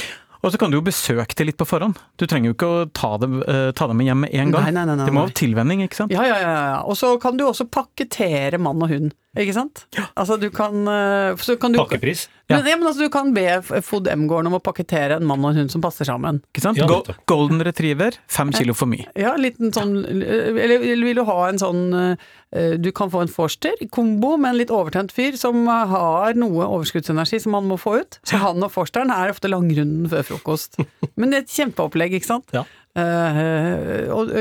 Og 0.46 0.51
så 0.54 0.60
kan 0.62 0.70
du 0.70 0.77
jo 0.77 0.84
besøke 0.86 1.34
det 1.39 1.46
litt 1.48 1.58
på 1.58 1.65
forhånd. 1.65 1.98
Du 2.22 2.27
trenger 2.30 2.51
jo 2.51 2.56
ikke 2.56 2.68
å 2.70 2.82
ta 2.94 3.15
det, 3.18 3.27
eh, 3.50 3.70
ta 3.74 3.88
det 3.89 3.96
med 3.98 4.06
hjem 4.06 4.20
med 4.25 4.34
en 4.36 4.51
gang. 4.54 4.68
Nei, 4.68 4.74
nei, 4.75 4.84
nei, 4.92 5.06
det 5.08 5.13
må 5.15 5.24
ha 5.25 5.32
tilvenning, 5.34 5.82
ikke 5.88 5.98
sant? 6.04 6.13
Ja, 6.13 6.22
ja, 6.27 6.36
ja. 6.38 6.51
ja. 6.70 6.82
Og 6.86 6.96
så 7.00 7.15
kan 7.24 7.39
du 7.39 7.48
også 7.48 7.65
pakkettere 7.72 8.60
mann 8.62 8.84
og 8.86 8.92
hund, 8.92 9.15
ikke 9.36 9.56
sant? 9.56 9.84
Altså 10.15 10.38
du 10.39 10.48
kan, 10.54 10.75
eh, 10.88 11.36
så 11.44 11.57
kan 11.59 11.74
du, 11.74 11.79
Pakkepris? 11.81 12.25
Ja. 12.48 12.59
Men, 12.59 12.68
ja, 12.70 12.77
men 12.77 12.88
altså, 12.88 13.07
du 13.07 13.09
kan 13.09 13.31
be 13.33 13.81
Fod 13.83 14.07
M-gården 14.12 14.51
om 14.51 14.57
å 14.59 14.62
pakkettere 14.64 15.18
en 15.18 15.25
mann 15.25 15.42
og 15.44 15.53
en 15.53 15.64
hund 15.64 15.74
som 15.74 15.81
passer 15.81 16.05
sammen. 16.07 16.44
Ikke 16.53 16.62
sant? 16.62 16.77
Ja, 16.77 16.88
Golden 17.29 17.64
retriever, 17.66 18.20
fem 18.31 18.53
kilo 18.53 18.75
for 18.77 18.92
mye. 18.92 19.07
Ja, 19.18 19.33
liten 19.40 19.74
sånn 19.75 19.98
Eller 20.05 20.83
vil 20.83 21.18
du 21.18 21.24
ha 21.25 21.38
en 21.50 21.59
sånn 21.62 21.81
eh, 21.96 22.75
Du 22.79 22.92
kan 22.96 23.09
få 23.12 23.25
en 23.25 23.31
forster 23.31 23.81
kombo 23.92 24.36
med 24.38 24.53
en 24.53 24.59
litt 24.62 24.74
overtent 24.74 25.14
fyr 25.16 25.40
som 25.40 25.66
har 25.68 26.38
noe 26.38 26.70
overskuddsenergi 26.70 27.42
som 27.44 27.57
han 27.57 27.68
må 27.70 27.79
få 27.81 27.98
ut. 28.03 28.20
Så 28.27 28.40
han 28.42 28.64
og 28.64 28.72
forsteren 28.74 29.14
er 29.14 29.33
ofte 29.33 29.51
langrunden 29.51 30.07
før 30.12 30.25
frokost. 30.29 30.79
Men 31.20 31.31
det 31.31 31.38
er 31.38 31.48
et 31.48 31.55
kjempeopplegg, 31.57 32.20
ikke 32.20 32.29
sant? 32.29 32.53
Ja. 32.55 32.64
Eh, 32.96 34.05
og, 34.14 34.31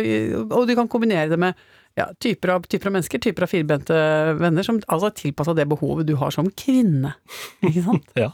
og 0.55 0.69
du 0.69 0.77
kan 0.79 0.91
kombinere 0.91 1.33
det 1.33 1.41
med 1.41 1.59
ja, 1.97 2.09
typer, 2.21 2.51
av, 2.57 2.65
typer 2.67 2.91
av 2.91 2.97
mennesker, 2.97 3.21
typer 3.23 3.47
av 3.47 3.51
firbente 3.53 3.99
venner, 4.41 4.67
som 4.67 4.81
altså 4.91 5.11
er 5.13 5.17
tilpassa 5.21 5.55
det 5.55 5.67
behovet 5.71 6.07
du 6.09 6.17
har 6.21 6.31
som 6.35 6.49
kvinne. 6.51 7.15
Ikke 7.63 7.85
sant? 7.87 8.09
Ja. 8.27 8.31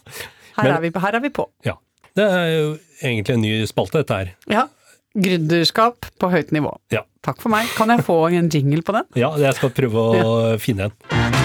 Her, 0.56 0.64
Men- 0.66 0.74
er, 0.76 0.80
vi, 0.86 0.92
her 1.04 1.14
er 1.20 1.24
vi 1.26 1.30
på. 1.40 1.46
ja. 1.68 1.76
Det 2.18 2.24
er 2.26 2.48
jo 2.50 2.70
egentlig 3.06 3.34
en 3.36 3.42
ny 3.44 3.50
spalte, 3.70 4.00
dette 4.02 4.16
her. 4.18 4.30
Ja. 4.50 4.64
Gründerskap 5.14 6.08
på 6.18 6.30
høyt 6.32 6.50
nivå. 6.54 6.72
Ja. 6.90 7.04
Takk 7.22 7.38
for 7.42 7.52
meg. 7.54 7.70
Kan 7.78 7.92
jeg 7.94 8.02
få 8.06 8.16
en 8.34 8.50
jingle 8.50 8.82
på 8.82 8.96
den? 8.98 9.06
Ja, 9.18 9.30
jeg 9.38 9.54
skal 9.60 9.70
prøve 9.76 10.08
å 10.18 10.34
finne 10.58 10.90
en. 10.90 11.39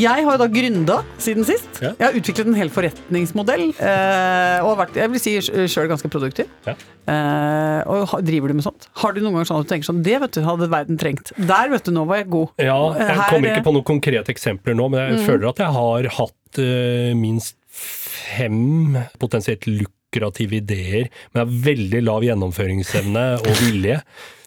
Jeg 0.00 0.24
har 0.24 0.36
jo 0.36 0.40
da 0.40 0.46
gründa 0.48 0.96
siden 1.20 1.44
sist. 1.46 1.68
Ja. 1.82 1.90
Jeg 1.98 2.06
har 2.06 2.16
utviklet 2.16 2.48
en 2.48 2.56
hel 2.56 2.70
forretningsmodell, 2.72 3.64
eh, 3.76 4.64
og 4.64 4.78
vært, 4.80 4.96
jeg 4.96 5.12
vil 5.12 5.20
si 5.22 5.34
sjøl 5.68 5.90
ganske 5.90 6.08
produktiv. 6.12 6.48
Ja. 6.66 6.74
Eh, 7.12 7.80
og 7.92 8.14
driver 8.24 8.52
du 8.52 8.56
med 8.60 8.64
sånt? 8.64 8.86
Har 9.02 9.12
du 9.12 9.20
noen 9.20 9.36
gang 9.40 9.48
sånn 9.48 9.60
at 9.60 9.66
du 9.66 9.72
tenker 9.72 9.88
sånn 9.88 10.02
Det 10.06 10.20
vet 10.22 10.36
du, 10.36 10.42
hadde 10.46 10.68
verden 10.72 11.00
trengt. 11.00 11.32
Der, 11.36 11.68
vet 11.72 11.84
du, 11.84 11.92
nå 11.96 12.06
var 12.08 12.22
jeg 12.22 12.30
god. 12.32 12.52
Ja, 12.62 12.78
jeg 12.96 13.08
Her- 13.18 13.28
kommer 13.32 13.52
ikke 13.52 13.66
på 13.68 13.74
noen 13.76 13.88
konkrete 13.90 14.32
eksempler 14.32 14.78
nå, 14.78 14.88
men 14.92 15.16
jeg 15.16 15.26
føler 15.26 15.50
at 15.50 15.58
jeg 15.64 15.74
har 15.76 16.08
hatt 16.20 16.62
uh, 16.62 17.12
minst 17.18 17.56
fem 17.72 18.96
potensielt 19.20 19.66
lukrative 19.66 20.60
ideer, 20.60 21.08
men 21.32 21.40
jeg 21.40 21.44
har 21.48 21.60
veldig 21.68 22.02
lav 22.06 22.24
gjennomføringsevne 22.26 23.26
og 23.42 23.52
vilje. 23.66 24.00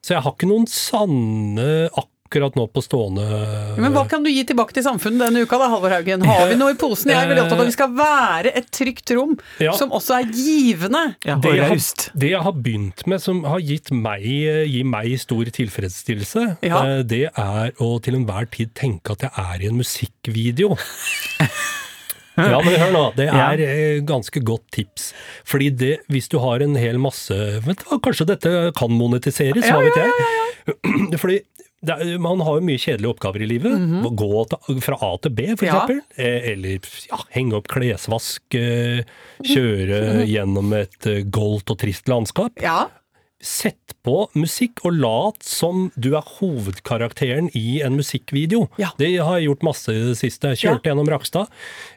Så 0.05 0.13
jeg 0.15 0.21
har 0.25 0.35
ikke 0.35 0.49
noen 0.49 0.67
sanne 0.69 1.69
akkurat 1.89 2.11
nå 2.33 2.67
på 2.73 2.81
stående 2.81 3.21
Men 3.77 3.93
hva 3.93 4.07
kan 4.09 4.23
du 4.23 4.29
gi 4.31 4.43
tilbake 4.45 4.73
til 4.73 4.83
samfunnet 4.83 5.27
denne 5.27 5.43
uka 5.45 5.57
da, 5.61 5.69
Halvor 5.69 5.89
Haugen? 5.93 6.21
Har 6.25 6.47
vi 6.49 6.55
noe 6.57 6.73
i 6.73 6.75
posen? 6.77 7.11
Jeg 7.11 7.21
er 7.21 7.29
veldig 7.29 7.43
opptatt 7.43 7.59
av 7.59 7.65
at 7.65 7.69
vi 7.69 7.75
skal 7.75 7.93
være 7.95 8.51
et 8.55 8.71
trygt 8.71 9.11
rom, 9.15 9.37
Ja. 9.61 9.73
som 9.73 9.91
også 9.91 10.19
er 10.19 10.31
givende. 10.33 11.15
Ja, 11.23 11.37
det, 11.37 11.55
jeg 11.55 11.69
har, 11.69 11.79
det 12.15 12.31
jeg 12.31 12.41
har 12.41 12.51
begynt 12.51 13.05
med, 13.07 13.21
som 13.21 13.43
har 13.43 13.59
gitt 13.59 13.91
meg, 13.91 14.25
gir 14.25 14.85
meg 14.85 15.19
stor 15.19 15.45
tilfredsstillelse, 15.45 16.57
Ja. 16.65 16.83
eh, 16.83 17.03
det 17.03 17.29
er 17.29 17.71
å 17.79 18.01
til 18.01 18.15
enhver 18.15 18.49
tid 18.49 18.73
tenke 18.73 19.11
at 19.13 19.21
jeg 19.21 19.31
er 19.37 19.61
i 19.61 19.67
en 19.71 19.77
musikkvideo. 19.77 20.75
Ja, 22.35 22.59
men 22.59 22.73
hør 22.75 22.89
nå, 22.91 23.01
det 23.15 23.29
er 23.31 23.61
ja. 23.63 24.01
ganske 24.03 24.41
godt 24.43 24.65
tips. 24.75 25.13
Fordi 25.47 25.69
det, 25.71 25.93
hvis 26.11 26.27
du 26.27 26.35
har 26.43 26.59
en 26.59 26.75
hel 26.75 26.97
masse 26.99 27.31
Vet 27.63 27.79
du 27.85 27.95
kanskje 28.03 28.27
dette 28.27 28.51
kan 28.75 28.91
monetiseres, 28.91 29.63
Ja, 29.63 29.77
hva 29.77 29.85
vet 29.87 29.95
ja, 29.95 30.09
jeg? 30.11 31.15
Fordi 31.21 31.37
det 31.39 31.53
er, 31.93 32.17
man 32.19 32.39
har 32.41 32.57
jo 32.59 32.65
mye 32.65 32.81
kjedelige 32.81 33.13
oppgaver 33.13 33.41
i 33.45 33.47
livet. 33.47 33.71
Å 34.05 34.09
Gå 34.15 34.47
til, 34.49 34.81
fra 34.81 34.95
A 35.01 35.17
til 35.21 35.31
B, 35.31 35.41
Mhm. 35.53 35.61
Ja. 35.61 35.85
eksempel. 35.85 36.01
Eh, 36.17 36.51
Eller 36.51 36.79
ja, 37.09 37.17
henge 37.31 37.53
opp 37.53 37.67
klesvask, 37.67 38.41
eh, 38.55 39.03
kjøre 39.43 40.25
gjennom 40.25 40.73
et 40.73 41.05
eh, 41.05 41.21
goldt 41.23 41.69
og 41.69 41.77
trist 41.77 42.07
landskap. 42.07 42.51
Ja. 42.61 42.87
Sett 43.45 43.93
på 44.03 44.27
musikk 44.33 44.79
og 44.85 44.93
lat 44.93 45.43
som 45.43 45.91
du 45.99 46.15
er 46.15 46.21
hovedkarakteren 46.21 47.49
i 47.53 47.81
en 47.83 47.95
musikkvideo. 47.97 48.69
Ja. 48.79 48.89
Det 48.97 49.17
har 49.19 49.37
jeg 49.37 49.49
gjort 49.49 49.61
masse 49.67 49.89
i 49.93 49.99
det 50.07 50.15
siste. 50.17 50.53
Kjørte 50.57 50.89
gjennom 50.89 51.09
Rakstad. 51.11 51.47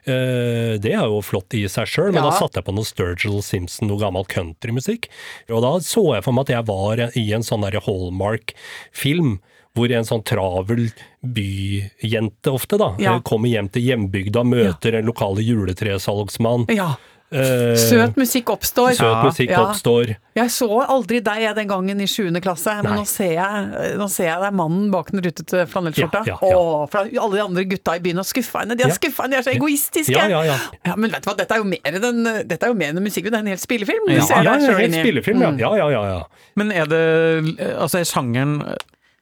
Det 0.05 0.91
er 0.93 1.05
jo 1.07 1.21
flott 1.25 1.53
i 1.57 1.63
seg 1.71 1.87
sjøl, 1.89 2.11
men 2.13 2.21
da 2.23 2.31
satte 2.37 2.59
jeg 2.59 2.65
på 2.65 2.73
noe 2.75 2.85
Sturgill 2.85 3.41
Simpson, 3.41 3.87
noe 3.87 3.97
gammel 4.01 4.25
countrymusikk. 4.29 5.07
Og 5.49 5.61
da 5.65 5.71
så 5.79 6.03
jeg 6.15 6.23
for 6.27 6.33
meg 6.33 6.49
at 6.49 6.53
jeg 6.57 6.65
var 6.69 7.03
i 7.17 7.25
en 7.33 7.41
sånn 7.41 7.65
Hallmark-film. 7.65 9.39
Hvor 9.77 9.91
en 9.95 10.03
sånn 10.07 10.23
travel 10.25 10.89
byjente 11.23 12.51
ofte 12.51 12.77
da, 12.77 12.95
Ja. 12.99 13.15
eh, 13.15 13.21
kommer 13.21 13.49
hjem 13.49 13.69
til 13.71 13.83
hjembygda, 13.83 14.43
møter 14.43 14.95
en 14.99 15.05
lokale 15.05 15.41
juletresalgsmann. 15.45 16.67
ja. 16.75 16.95
Eh, 17.31 17.75
Søt 17.77 18.15
musikk 18.17 18.45
oppstår. 18.49 18.95
søt 18.97 19.23
musikk 19.23 19.49
Ja. 19.51 19.59
oppstår. 19.67 20.15
Jeg 20.35 20.49
så 20.49 20.83
aldri 20.89 21.19
deg 21.21 21.53
den 21.55 21.67
gangen 21.67 22.01
i 22.01 22.07
7. 22.07 22.41
klasse, 22.41 22.81
men 22.81 22.97
nå 22.97 23.05
ser, 23.05 23.33
jeg, 23.35 23.97
nå 23.99 24.09
ser 24.09 24.23
jeg 24.25 24.39
deg 24.41 24.51
mannen 24.51 24.89
bak 24.89 25.11
den 25.11 25.21
rutete 25.21 25.67
flanellskjorta. 25.69 26.25
Ja, 26.25 26.39
ja, 26.41 26.49
ja. 26.49 26.55
Åh, 26.57 26.89
for 26.89 26.97
alle 27.01 27.35
de 27.35 27.43
andre 27.43 27.65
gutta 27.65 27.95
i 27.97 27.99
byen 27.99 28.15
har 28.15 28.23
skuffa 28.23 28.61
henne. 28.61 28.75
De 28.75 28.81
har 28.83 28.89
Ja. 28.89 28.95
skuffa 28.95 29.21
henne, 29.27 29.29
de 29.29 29.35
er 29.37 29.43
så 29.43 29.53
egoistiske. 29.55 30.09
Ja, 30.09 30.25
ja, 30.27 30.41
ja. 30.41 30.57
Ja, 30.83 30.95
men 30.95 31.11
vet 31.11 31.21
du 31.21 31.29
hva, 31.29 31.37
dette 31.37 31.51
er 31.51 31.57
jo 31.57 31.65
mer 31.65 31.77
enn 31.85 32.03
en, 32.03 32.47
dette 32.47 32.63
er 32.63 32.71
en 32.71 33.03
musikkvideo, 33.03 33.29
det 33.29 33.33
er 33.35 33.39
en 33.39 33.45
hel 33.45 33.57
spillefilm. 33.57 34.09
Ja, 34.09 34.21
ser 34.25 34.43
Ja, 34.43 34.53
en 34.55 34.61
ja, 34.65 34.77
helt 34.79 34.93
spillefilm, 34.95 35.39
ja. 35.41 35.51
Mm. 35.51 35.59
Ja, 35.59 35.75
ja, 35.75 35.89
ja, 35.89 36.03
ja. 36.17 36.23
Men 36.55 36.71
er 36.71 36.85
det 36.87 37.59
Altså, 37.77 37.99
er 37.99 38.05
sjangeren 38.05 38.75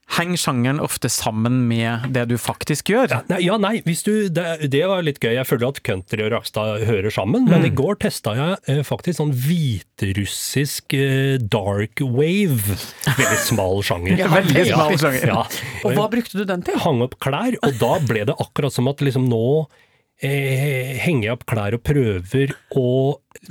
Henger 0.07 0.39
sjangeren 0.39 0.79
ofte 0.79 1.09
sammen 1.11 1.65
med 1.67 2.05
det 2.15 2.23
du 2.29 2.37
faktisk 2.39 2.93
gjør? 2.93 3.11
Ja, 3.11 3.19
nei, 3.27 3.39
ja, 3.43 3.57
nei 3.59 3.73
hvis 3.83 4.05
du, 4.07 4.29
det, 4.31 4.69
det 4.71 4.83
var 4.87 5.03
litt 5.03 5.19
gøy. 5.19 5.33
Jeg 5.35 5.47
føler 5.49 5.67
at 5.67 5.81
country 5.83 6.23
og 6.23 6.31
Rakstad 6.31 6.85
hører 6.87 7.11
sammen. 7.13 7.43
Men 7.49 7.67
i 7.67 7.71
går 7.75 7.99
testa 8.05 8.33
jeg 8.37 8.55
eh, 8.71 8.79
faktisk 8.87 9.19
sånn 9.19 9.33
hviterussisk 9.35 10.95
eh, 10.95 11.35
dark 11.43 11.99
wave. 12.01 12.77
Veldig 13.09 13.41
smal 13.43 13.83
sjanger. 13.85 14.15
Ja, 14.23 14.31
veldig 14.31 14.63
smal 14.71 14.95
sjanger. 15.03 15.27
Ja. 15.33 15.43
Og 15.83 15.99
hva 15.99 16.07
brukte 16.15 16.39
du 16.39 16.47
den 16.47 16.63
til? 16.65 16.79
Hang 16.87 17.03
opp 17.03 17.19
klær, 17.23 17.59
og 17.59 17.77
da 17.83 17.93
ble 18.07 18.23
det 18.31 18.39
akkurat 18.39 18.73
som 18.73 18.87
at 18.89 19.03
liksom 19.03 19.27
nå 19.27 19.43
eh, 20.23 20.95
henger 21.03 21.27
jeg 21.27 21.35
opp 21.35 21.47
klær 21.51 21.77
og 21.77 21.83
prøver 21.85 22.55
å 22.79 22.89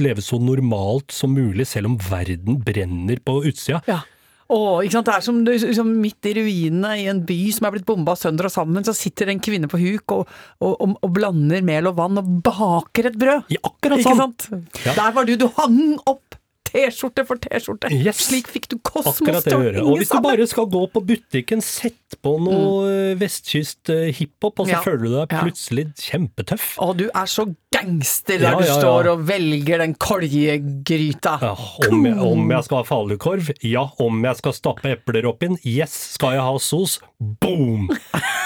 leve 0.02 0.24
så 0.24 0.40
normalt 0.42 1.12
som 1.14 1.36
mulig, 1.36 1.68
selv 1.68 1.92
om 1.92 2.00
verden 2.08 2.62
brenner 2.64 3.20
på 3.22 3.42
utsida. 3.44 3.84
Ja. 3.90 4.02
Åh, 4.46 4.84
ikke 4.84 4.94
sant? 4.94 5.08
Det 5.08 5.14
er 5.16 5.24
som, 5.26 5.38
det 5.46 5.56
er 5.58 5.74
som 5.74 5.88
midt 5.90 6.28
i 6.30 6.34
ruinene 6.38 6.92
i 7.02 7.08
en 7.10 7.24
by 7.26 7.38
som 7.54 7.66
er 7.66 7.74
blitt 7.74 7.86
bomba 7.88 8.14
sønder 8.18 8.46
og 8.46 8.54
sammen, 8.54 8.86
så 8.86 8.94
sitter 8.94 9.32
en 9.32 9.42
kvinne 9.42 9.70
på 9.70 9.80
huk 9.80 10.14
og, 10.14 10.32
og, 10.62 10.74
og, 10.74 10.96
og 11.02 11.14
blander 11.16 11.64
mel 11.66 11.90
og 11.90 11.98
vann 11.98 12.20
og 12.22 12.30
baker 12.46 13.10
et 13.10 13.18
brød. 13.18 13.50
Ja, 13.50 13.62
akkurat 13.66 14.06
sånn! 14.06 14.36
Ja. 14.84 14.94
Der 14.94 15.16
var 15.16 15.26
du, 15.26 15.34
du 15.40 15.48
hang 15.58 15.96
opp 16.06 16.35
T-skjorte 16.66 17.24
for 17.28 17.40
T-skjorte. 17.40 17.90
Yes. 17.94 18.24
Slik 18.28 18.48
fikk 18.52 18.68
du 18.72 18.76
kosmos 18.82 19.20
til 19.22 19.32
å 19.32 19.38
å 19.38 19.42
sammen. 19.44 19.78
Og 19.84 20.00
hvis 20.00 20.12
du 20.12 20.18
bare 20.24 20.46
skal 20.50 20.66
gå 20.72 20.82
på 20.92 21.02
butikken, 21.06 21.62
sett 21.64 22.16
på 22.22 22.36
noe 22.42 23.14
mm. 23.14 23.20
vestkyst 23.20 23.92
eh, 23.94 24.10
hiphop, 24.16 24.62
og 24.62 24.66
så 24.68 24.76
Ja. 24.76 24.82
føler 24.84 25.04
du 25.06 25.14
deg 25.16 25.32
Ja. 25.36 25.44
plutselig 25.44 25.86
kjempetøff. 26.02 26.66
Og 26.82 26.96
du 26.98 27.06
er 27.08 27.26
så 27.30 27.46
gangster 27.72 28.38
der 28.38 28.52
Ja, 28.52 28.58
du 28.58 28.64
ja, 28.64 28.72
ja. 28.74 28.80
står 28.80 29.10
og 29.12 29.24
velger 29.28 29.78
den 29.84 29.94
koljegryta. 29.94 31.38
Ja, 31.42 31.54
om, 31.90 32.04
jeg, 32.06 32.18
om 32.18 32.50
jeg 32.50 32.64
skal 32.64 32.76
ha 32.82 32.84
falukorv? 32.88 33.50
Ja. 33.62 33.86
Om 34.02 34.22
jeg 34.24 34.36
skal 34.42 34.52
stappe 34.52 34.92
epler 34.96 35.26
oppi 35.30 35.50
den? 35.52 35.58
Yes. 35.64 35.92
Skal 36.16 36.36
jeg 36.36 36.44
ha 36.46 36.58
sos? 36.58 37.00
Boom! 37.20 37.90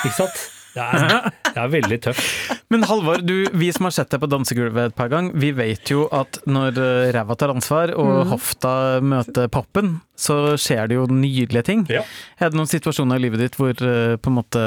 Ikke 0.04 0.16
sant? 0.24 0.48
Det 0.74 0.84
er, 0.84 1.30
det 1.50 1.58
er 1.58 1.72
veldig 1.72 1.98
tøft. 2.04 2.58
Men 2.70 2.84
Halvor, 2.86 3.22
du, 3.26 3.48
vi 3.58 3.72
som 3.74 3.88
har 3.88 3.94
sett 3.96 4.12
deg 4.12 4.22
på 4.22 4.28
dansegulvet 4.30 4.92
et 4.92 4.98
par 4.98 5.10
ganger, 5.10 5.34
vi 5.42 5.50
vet 5.56 5.90
jo 5.90 6.04
at 6.14 6.38
når 6.46 6.78
eh, 6.78 7.08
ræva 7.16 7.34
tar 7.38 7.50
ansvar 7.54 7.94
og 7.98 8.30
hofta 8.30 8.72
møter 9.02 9.50
poppen, 9.50 9.96
så 10.20 10.36
skjer 10.60 10.90
det 10.90 10.98
jo 10.98 11.06
nydelige 11.08 11.64
ting. 11.66 11.84
Ja. 11.90 12.02
Er 12.40 12.52
det 12.52 12.58
noen 12.58 12.68
situasjoner 12.70 13.18
i 13.18 13.24
livet 13.24 13.40
ditt 13.42 13.56
hvor 13.58 13.72
eh, 13.72 14.16
på 14.20 14.30
en 14.30 14.36
måte 14.36 14.62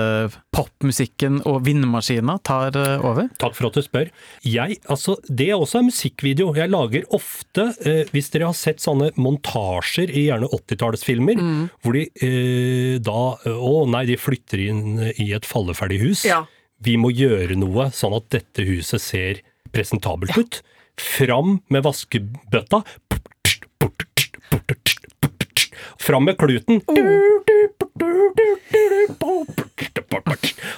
popmusikken 0.54 1.42
og 1.50 1.62
vindmaskina 1.68 2.40
tar 2.46 2.76
eh, 2.80 3.06
over? 3.06 3.30
Takk 3.42 3.56
for 3.58 3.70
at 3.70 3.78
du 3.78 3.86
spør. 3.86 4.10
Jeg, 4.48 4.80
altså, 4.92 5.16
det 5.30 5.52
er 5.52 5.62
også 5.62 5.82
en 5.82 5.90
musikkvideo. 5.92 6.50
Jeg 6.58 6.74
lager 6.74 7.08
ofte, 7.14 7.70
eh, 7.86 8.04
hvis 8.14 8.32
dere 8.34 8.50
har 8.50 8.58
sett 8.58 8.84
sånne 8.84 9.12
montasjer 9.22 10.12
i 10.12 10.28
gjerne 10.28 10.50
80-tallsfilmer, 10.50 11.44
hvor 11.84 11.98
de 11.98 12.08
eh, 12.26 13.00
da 13.04 13.22
Å 13.54 13.74
nei, 13.90 14.04
de 14.10 14.18
flytter 14.20 14.62
inn 14.66 15.00
i 15.22 15.30
et 15.36 15.46
falleferdig 15.48 15.93
hus. 16.02 16.26
Ja. 16.26 16.46
Vi 16.84 16.98
må 17.00 17.12
gjøre 17.16 17.56
noe 17.56 17.90
sånn 17.96 18.16
at 18.18 18.30
dette 18.34 18.66
huset 18.68 19.02
ser 19.02 19.42
presentabelt 19.74 20.36
ut. 20.38 20.62
Fram 21.00 21.62
med 21.74 21.84
vaskebøtta. 21.86 22.84
Fram 26.04 26.26
med 26.28 26.38
kluten. 26.38 26.82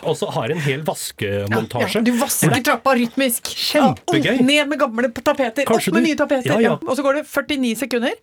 Og 0.06 0.14
så 0.20 0.30
har 0.36 0.52
en 0.54 0.62
hel 0.62 0.84
vaskemontasje. 0.86 1.98
Ja, 2.00 2.04
du 2.06 2.12
vasker 2.20 2.54
trappa 2.66 2.94
rytmisk. 2.98 3.50
Kjempegøy. 3.50 4.36
Ja, 4.38 4.46
ned 4.46 4.70
med 4.72 4.80
gamle 4.82 5.10
tapeter, 5.16 5.66
Kanskje 5.66 5.92
opp 5.92 5.98
med 5.98 6.04
du- 6.04 6.10
nye 6.10 6.20
tapeter. 6.20 6.52
Ja, 6.54 6.60
ja. 6.62 6.74
Og 6.78 6.96
så 6.98 7.04
går 7.06 7.22
det 7.22 7.26
49 7.28 7.76
sekunder. 7.82 8.14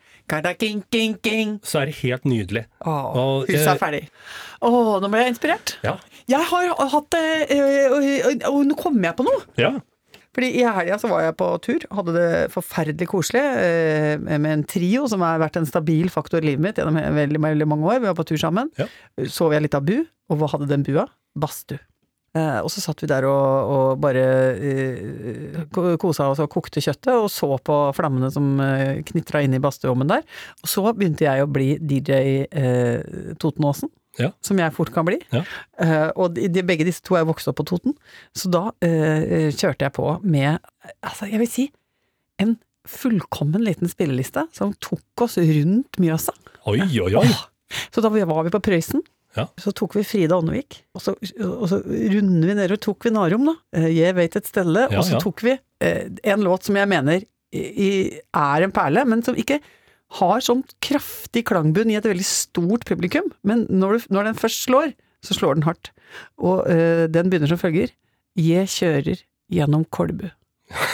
King, 0.59 0.83
king, 0.91 1.17
king. 1.23 1.59
Så 1.67 1.81
er 1.83 1.87
det 1.91 1.97
helt 2.03 2.25
nydelig. 2.25 2.65
Åh, 2.87 3.17
Og, 3.17 3.47
huset 3.49 3.67
eh, 3.67 3.73
er 3.75 3.79
ferdig. 3.79 4.03
Åh, 4.63 5.01
nå 5.03 5.11
ble 5.11 5.25
jeg 5.25 5.35
inspirert. 5.35 5.77
Ja. 5.83 5.97
Jeg 6.31 6.49
har 6.51 6.75
hatt 6.93 7.09
det 7.15 7.57
øh, 7.57 8.29
og, 8.51 8.61
nå 8.69 8.77
kommer 8.79 9.11
jeg 9.11 9.19
på 9.19 9.27
noe. 9.27 9.43
ja. 9.61 9.75
Fordi 10.33 10.49
I 10.57 10.63
helga 10.65 10.97
så 10.97 11.11
var 11.11 11.27
jeg 11.27 11.37
på 11.37 11.47
tur, 11.61 11.83
hadde 11.93 12.13
det 12.17 12.29
forferdelig 12.55 13.09
koselig 13.11 13.43
eh, 13.61 14.15
med 14.17 14.49
en 14.49 14.65
trio 14.65 15.05
som 15.11 15.21
har 15.21 15.43
vært 15.43 15.59
en 15.61 15.69
stabil 15.69 16.09
faktor 16.13 16.41
i 16.41 16.55
livet 16.55 16.65
mitt 16.65 16.81
gjennom 16.81 16.97
veldig, 16.97 17.41
veldig 17.45 17.69
mange 17.69 17.91
år. 17.91 18.01
Vi 18.01 18.09
var 18.09 18.17
på 18.17 18.25
tur 18.31 18.41
sammen. 18.41 18.73
Ja. 18.81 18.89
Sov 19.29 19.53
jeg 19.53 19.67
litt 19.67 19.77
av 19.77 19.85
bu, 19.85 19.99
og 20.33 20.41
hva 20.41 20.49
hadde 20.55 20.71
den 20.73 20.87
bua? 20.89 21.05
Badstue. 21.37 21.83
Eh, 22.33 22.59
og 22.65 22.71
så 22.73 22.81
satt 22.81 23.03
vi 23.05 23.11
der 23.11 23.27
og, 23.29 23.73
og 23.75 24.01
bare 24.01 24.23
eh, 24.57 25.57
kosa 26.01 26.31
oss 26.33 26.41
og 26.41 26.49
kokte 26.55 26.81
kjøttet, 26.81 27.13
og 27.13 27.29
så 27.29 27.51
på 27.61 27.77
flammene 27.93 28.33
som 28.33 28.55
eh, 28.65 29.03
knitra 29.11 29.43
inn 29.45 29.59
i 29.59 29.61
badstueommen 29.61 30.09
der. 30.09 30.25
Og 30.65 30.71
så 30.73 30.87
begynte 30.97 31.29
jeg 31.29 31.45
å 31.45 31.51
bli 31.53 31.75
DJ 31.77 32.47
eh, 32.49 33.35
Totenåsen. 33.37 33.93
Ja. 34.21 34.31
Som 34.45 34.59
jeg 34.61 34.75
fort 34.77 34.91
kan 34.93 35.07
bli. 35.09 35.17
Ja. 35.33 35.41
Uh, 35.81 36.11
og 36.21 36.35
de, 36.37 36.49
de, 36.53 36.63
begge 36.69 36.85
disse 36.85 37.01
to 37.07 37.17
er 37.17 37.25
vokst 37.29 37.49
opp 37.49 37.57
på 37.63 37.65
Toten. 37.71 37.95
Så 38.37 38.51
da 38.53 38.67
uh, 38.69 39.49
kjørte 39.55 39.87
jeg 39.87 39.95
på 39.97 40.09
med, 40.25 40.59
altså 41.01 41.31
jeg 41.31 41.41
vil 41.41 41.49
si, 41.51 41.69
en 42.43 42.57
fullkommen 42.89 43.63
liten 43.65 43.89
spilleliste 43.89 44.45
som 44.53 44.73
tok 44.83 45.25
oss 45.25 45.39
rundt 45.39 45.99
Mjøsa. 46.03 46.35
Oi, 46.69 46.81
oi, 47.01 47.13
oi. 47.23 47.27
Så 47.95 48.03
da 48.05 48.11
var 48.13 48.45
vi 48.45 48.53
på 48.53 48.61
Prøysen. 48.63 49.01
Ja. 49.33 49.47
Så 49.57 49.73
tok 49.73 49.95
vi 49.97 50.03
Frida 50.05 50.37
Åndevik, 50.37 50.83
og 50.93 51.01
så, 51.01 51.15
og 51.41 51.63
så 51.71 51.79
runder 51.81 52.51
vi 52.51 52.57
nedover, 52.59 52.77
tok 52.85 53.07
vi 53.07 53.13
Narum, 53.15 53.47
da. 53.49 53.55
Eh, 53.79 53.87
Jeg 53.97 54.13
vet 54.19 54.35
et 54.37 54.51
stelle, 54.51 54.83
og 54.93 55.07
så 55.09 55.21
tok 55.23 55.41
vi 55.47 55.55
eh, 55.81 56.11
en 56.35 56.43
låt 56.45 56.69
som 56.69 56.77
jeg 56.77 56.91
mener 56.91 57.23
i- 57.57 58.19
er 58.37 58.67
en 58.67 58.75
perle, 58.77 59.07
men 59.09 59.23
som 59.25 59.39
ikke 59.41 59.57
har 60.19 60.45
sånn 60.45 60.63
kraftig 60.85 61.47
klangbunn 61.49 61.93
i 61.93 61.97
et 61.99 62.07
veldig 62.09 62.27
stort 62.27 62.85
publikum. 62.89 63.31
Men 63.47 63.65
når, 63.71 63.97
du, 63.97 64.15
når 64.17 64.31
den 64.31 64.39
først 64.39 64.67
slår, 64.67 64.93
så 65.25 65.37
slår 65.39 65.59
den 65.59 65.67
hardt. 65.67 65.93
Og 66.43 66.67
øh, 66.69 67.07
den 67.13 67.31
begynner 67.33 67.51
som 67.51 67.61
følger. 67.61 67.95
Jeg 68.39 68.69
kjører 68.73 69.25
gjennom 69.53 69.87
Kolbu. 69.93 70.29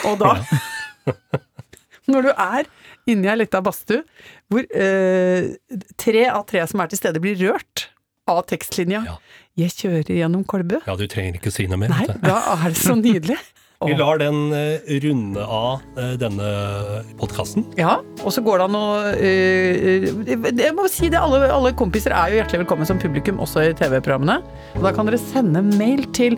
Og 0.08 0.18
da 0.20 0.34
Når 2.08 2.24
du 2.24 2.30
er 2.32 2.66
inni 3.08 3.28
ei 3.28 3.36
lita 3.36 3.60
badstue 3.64 4.00
hvor 4.48 4.64
øh, 4.64 5.50
tre 6.00 6.24
av 6.32 6.46
tre 6.48 6.64
som 6.70 6.80
er 6.80 6.90
til 6.90 7.00
stede, 7.00 7.20
blir 7.20 7.36
rørt 7.42 7.88
av 8.28 8.42
tekstlinja. 8.48 9.02
Ja. 9.06 9.16
Jeg 9.58 9.74
kjører 9.74 10.12
gjennom 10.14 10.44
Kolbu. 10.48 10.78
Ja, 10.86 10.94
du 10.96 11.06
trenger 11.10 11.36
ikke 11.40 11.52
si 11.52 11.66
noe 11.68 11.80
mer. 11.80 11.92
Nei, 11.92 12.06
da 12.22 12.38
er 12.54 12.68
det 12.70 12.80
så 12.80 12.96
nydelig. 12.98 13.38
Vi 13.86 13.94
lar 13.94 14.18
den 14.18 14.52
eh, 14.52 14.98
runde 15.00 15.44
av 15.46 15.80
eh, 15.96 16.16
denne 16.18 16.46
podkasten. 17.20 17.62
Ja, 17.78 18.00
og 18.24 18.32
så 18.34 18.42
går 18.42 18.58
det 18.58 18.64
an 18.66 18.74
å 18.74 18.86
uh, 19.06 20.06
Jeg 20.50 20.72
må 20.74 20.88
si 20.90 21.06
det, 21.06 21.20
alle, 21.20 21.44
alle 21.54 21.70
kompiser 21.78 22.10
er 22.10 22.32
jo 22.32 22.40
hjertelig 22.40 22.64
velkommen 22.64 22.88
som 22.90 22.98
publikum 22.98 23.38
også 23.38 23.68
i 23.68 23.76
TV-programmene. 23.78 24.40
Og 24.74 24.82
da 24.82 24.90
kan 24.96 25.06
dere 25.06 25.20
sende 25.22 25.62
mail 25.78 26.02
til 26.10 26.34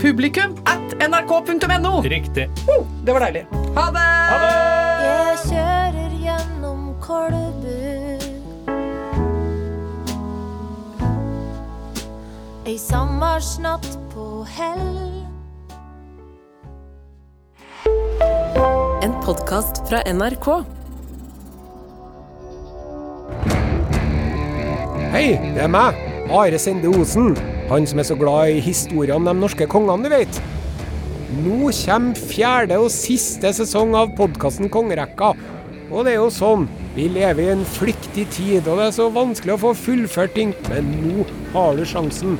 publikum 0.00 0.56
at 0.64 0.96
nrk.no. 1.04 1.92
Riktig. 2.08 2.48
Det 2.56 3.12
var 3.12 3.26
deilig. 3.26 3.44
Ha 3.76 3.84
det! 3.92 4.06
Jeg 5.04 5.36
kjører 5.44 6.16
gjennom 6.24 6.88
Kolbu. 7.04 7.76
Ei 12.64 12.80
sommersnatt 12.80 13.92
på 14.16 14.30
hell. 14.56 15.07
En 18.20 19.12
podkast 19.22 19.82
fra 19.88 20.00
NRK. 20.10 20.46
Hei, 25.12 25.36
det 25.54 25.62
er 25.62 25.70
meg, 25.70 25.98
Are 26.34 26.58
Sende 26.60 26.90
Osen. 26.90 27.36
Han 27.70 27.86
som 27.86 28.00
er 28.02 28.08
så 28.08 28.16
glad 28.18 28.56
i 28.56 28.62
historier 28.64 29.14
om 29.16 29.28
de 29.28 29.34
norske 29.38 29.68
kongene, 29.70 30.08
du 30.08 30.12
vet. 30.12 30.40
Nå 31.44 31.70
kommer 31.84 32.24
fjerde 32.32 32.80
og 32.80 32.90
siste 32.92 33.52
sesong 33.54 33.94
av 33.98 34.14
podkasten 34.18 34.70
Kongerekka. 34.72 35.34
Og 35.88 36.04
det 36.04 36.16
er 36.16 36.20
jo 36.22 36.32
sånn, 36.34 36.66
vi 36.96 37.06
lever 37.12 37.44
i 37.44 37.52
en 37.54 37.64
flyktig 37.78 38.26
tid, 38.34 38.66
og 38.66 38.80
det 38.80 38.88
er 38.88 38.96
så 38.98 39.08
vanskelig 39.14 39.54
å 39.54 39.62
få 39.68 39.74
fullført 39.86 40.34
ting. 40.36 40.56
Men 40.72 40.90
nå 41.04 41.28
har 41.54 41.78
du 41.78 41.86
sjansen. 41.88 42.38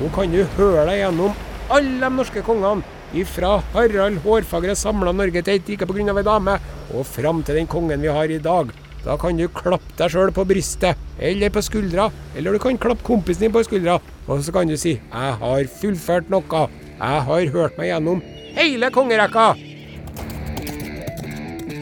Nå 0.00 0.10
kan 0.16 0.34
du 0.34 0.42
høre 0.58 0.88
deg 0.90 1.04
gjennom 1.04 1.38
alle 1.72 2.00
de 2.02 2.12
norske 2.18 2.42
kongene. 2.44 2.93
Ifra 3.14 3.60
Harald 3.72 4.18
Hårfagre 4.24 4.74
samla 4.74 5.12
Norge 5.14 5.42
til 5.46 5.60
et 5.60 5.68
rike 5.70 5.86
pga. 5.86 6.16
ei 6.18 6.22
dame, 6.26 6.58
og 6.94 7.06
fram 7.06 7.42
til 7.42 7.54
den 7.54 7.66
kongen 7.66 8.02
vi 8.02 8.08
har 8.08 8.24
i 8.24 8.38
dag. 8.38 8.72
Da 9.04 9.16
kan 9.16 9.36
du 9.36 9.46
klappe 9.48 9.94
deg 9.96 10.10
sjøl 10.10 10.32
på 10.32 10.44
brystet, 10.44 10.96
eller 11.20 11.50
på 11.50 11.62
skuldra, 11.62 12.10
eller 12.34 12.52
du 12.52 12.58
kan 12.58 12.78
klappe 12.78 13.04
kompisen 13.04 13.46
din 13.46 13.52
på 13.52 13.62
skuldra. 13.62 14.00
Og 14.26 14.42
så 14.42 14.52
kan 14.52 14.66
du 14.66 14.76
si 14.76 14.98
'Jeg 14.98 15.34
har 15.38 15.64
fullført 15.80 16.28
noe'. 16.28 16.68
Jeg 17.00 17.22
har 17.22 17.46
hørt 17.52 17.78
meg 17.78 17.86
gjennom 17.86 18.22
hele 18.56 18.90
kongerekka. 18.90 19.54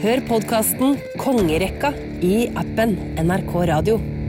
Hør 0.03 0.19
podkasten 0.27 0.97
Kongerekka 1.17 1.93
i 2.21 2.49
appen 2.55 3.15
NRK 3.17 3.53
Radio. 3.69 4.22